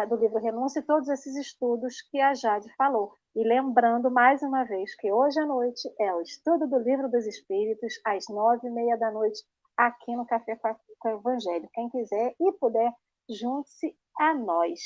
[0.09, 3.15] do livro Renúncia e todos esses estudos que a Jade falou.
[3.35, 7.25] E lembrando mais uma vez que hoje à noite é o estudo do livro dos
[7.25, 9.43] Espíritos, às nove e meia da noite,
[9.77, 10.59] aqui no Café
[10.99, 11.69] com o Evangelho.
[11.73, 12.93] Quem quiser e puder,
[13.31, 14.81] junte-se a nós.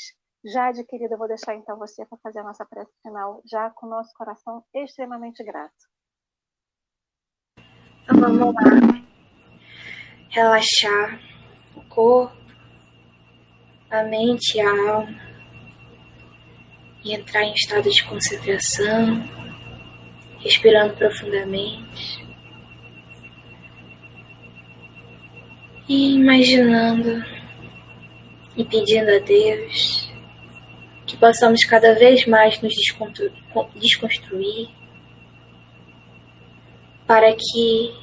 [0.44, 3.86] Jade, querida, eu vou deixar então você para fazer a nossa prece final, já com
[3.86, 5.89] o nosso coração extremamente grato.
[8.12, 9.00] Então vamos lá.
[10.30, 11.20] Relaxar
[11.76, 12.36] o corpo,
[13.88, 15.14] a mente e a alma
[17.04, 19.22] e entrar em estado de concentração,
[20.40, 22.26] respirando profundamente
[25.88, 27.24] e imaginando
[28.56, 30.12] e pedindo a Deus
[31.06, 32.74] que possamos cada vez mais nos
[33.76, 34.68] desconstruir
[37.06, 37.99] para que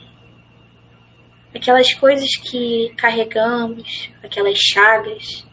[1.54, 5.46] aquelas coisas que carregamos, aquelas chagas,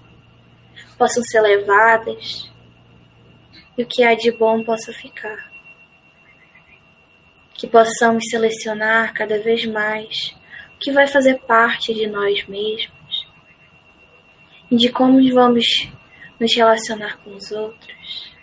[0.99, 2.51] possam ser levadas
[3.77, 5.53] e o que há de bom possa ficar.
[7.55, 10.35] Que possamos selecionar cada vez mais
[10.75, 13.27] o que vai fazer parte de nós mesmos
[14.71, 15.67] e de como vamos
[16.39, 18.35] nos relacionar com os outros.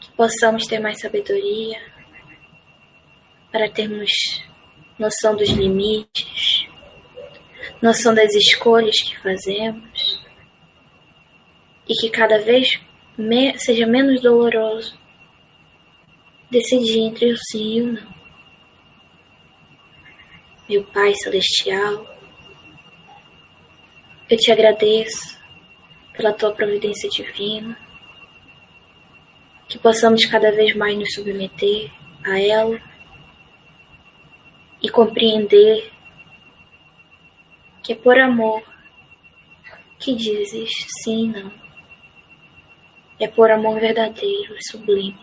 [0.00, 1.80] Que possamos ter mais sabedoria
[3.52, 4.10] para termos
[4.98, 6.66] noção dos limites,
[7.82, 10.22] noção das escolhas que fazemos.
[11.88, 12.80] E que cada vez
[13.16, 14.98] me seja menos doloroso
[16.50, 18.14] decidir entre o sim e o não.
[20.68, 22.06] Meu Pai Celestial,
[24.30, 25.38] eu te agradeço
[26.14, 27.76] pela tua providência divina,
[29.68, 31.90] que possamos cada vez mais nos submeter
[32.24, 32.80] a ela
[34.84, 35.90] e compreender
[37.82, 38.62] que é por amor
[39.98, 40.68] que dizes
[41.02, 41.50] sim e não.
[43.18, 45.18] É por amor verdadeiro e sublime.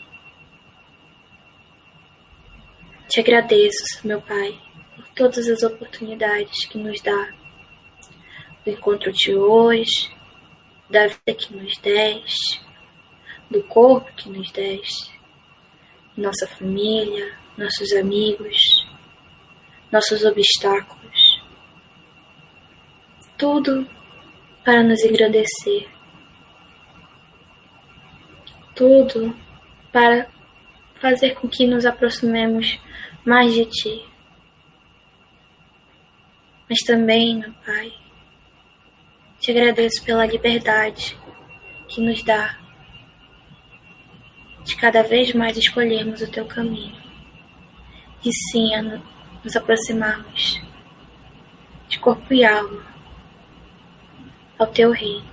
[3.07, 4.59] Te agradeço, meu Pai,
[4.95, 7.31] por todas as oportunidades que nos dá.
[8.65, 10.11] Do encontro de hoje,
[10.89, 12.59] da vida que nos deste,
[13.47, 15.11] do corpo que nos deste,
[16.17, 18.80] nossa família, nossos amigos,
[19.91, 21.01] nossos obstáculos
[23.41, 23.89] tudo
[24.63, 25.89] para nos engrandecer.
[28.75, 29.35] Tudo
[29.91, 30.27] para
[31.01, 32.79] fazer com que nos aproximemos
[33.25, 34.05] mais de Ti.
[36.69, 37.91] Mas também, meu Pai,
[39.39, 41.17] te agradeço pela liberdade
[41.87, 42.59] que nos dá
[44.63, 47.01] de cada vez mais escolhermos o Teu caminho
[48.23, 48.75] e sim
[49.43, 50.61] nos aproximarmos
[51.87, 52.85] de corpo e alma
[54.57, 55.29] ao Teu reino.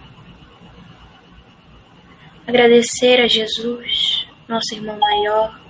[2.47, 5.61] Agradecer a Jesus, nosso irmão maior,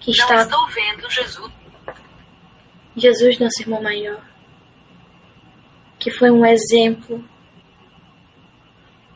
[0.00, 0.36] que está.
[0.36, 1.52] Não estou vendo Jesus.
[2.96, 4.22] Jesus, nosso irmão maior,
[5.98, 7.22] que foi um exemplo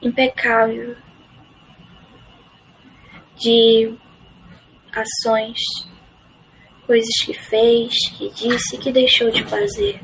[0.03, 0.97] impecável
[3.37, 3.95] de
[4.93, 5.59] ações,
[6.89, 10.01] coisas que fez, que disse que deixou de fazer.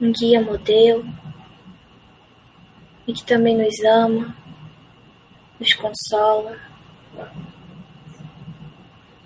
[0.00, 1.06] Um guia modelo
[3.06, 4.36] e que também nos ama,
[5.60, 6.58] nos consola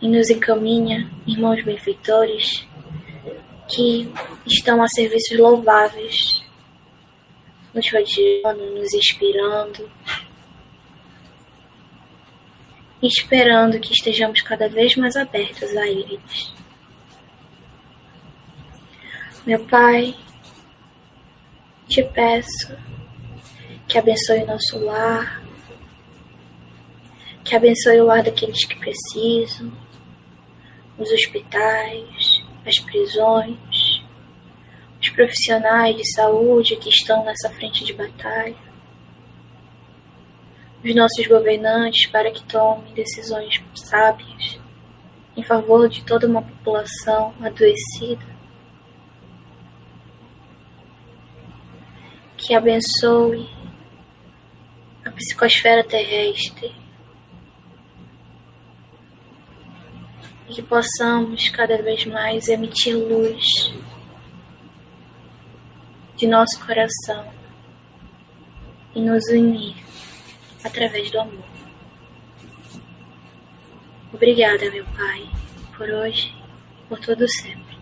[0.02, 2.66] e nos encaminha, irmãos benfeitores,
[3.70, 4.12] que
[4.46, 6.44] estão a serviços louváveis,
[7.72, 9.90] nos rodeando, nos inspirando,
[13.06, 16.52] esperando que estejamos cada vez mais abertos a eles.
[19.46, 20.14] Meu Pai,
[21.88, 22.76] te peço
[23.86, 25.42] que abençoe o nosso lar,
[27.44, 29.72] que abençoe o lar daqueles que precisam,
[30.98, 34.02] os hospitais, as prisões,
[35.00, 38.65] os profissionais de saúde que estão nessa frente de batalha,
[40.84, 44.58] os nossos governantes para que tomem decisões sábias
[45.36, 48.24] em favor de toda uma população adoecida.
[52.36, 53.48] Que abençoe
[55.04, 56.74] a psicosfera terrestre
[60.48, 63.44] e que possamos cada vez mais emitir luz
[66.16, 67.26] de nosso coração
[68.94, 69.85] e nos unir
[70.66, 71.44] através do amor.
[74.12, 75.28] Obrigada, meu Pai,
[75.76, 76.34] por hoje
[76.88, 77.76] por todo sempre.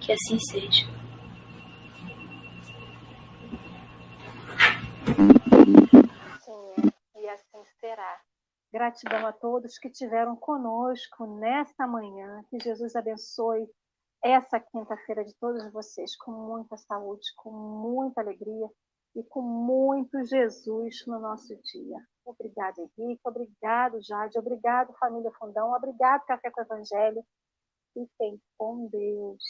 [0.00, 0.86] Que assim seja.
[6.44, 8.20] Sim, e assim será.
[8.72, 12.42] Gratidão a todos que estiveram conosco nesta manhã.
[12.50, 13.66] Que Jesus abençoe
[14.22, 18.68] essa quinta-feira de todos vocês com muita saúde, com muita alegria
[19.14, 21.98] e com muito Jesus no nosso dia.
[22.24, 23.20] Obrigada, Henrique.
[23.24, 24.38] Obrigado, Jade.
[24.38, 25.72] Obrigado, família Fundão.
[25.74, 27.24] Obrigado, Café com Evangelho.
[27.92, 29.42] Fiquem com Deus.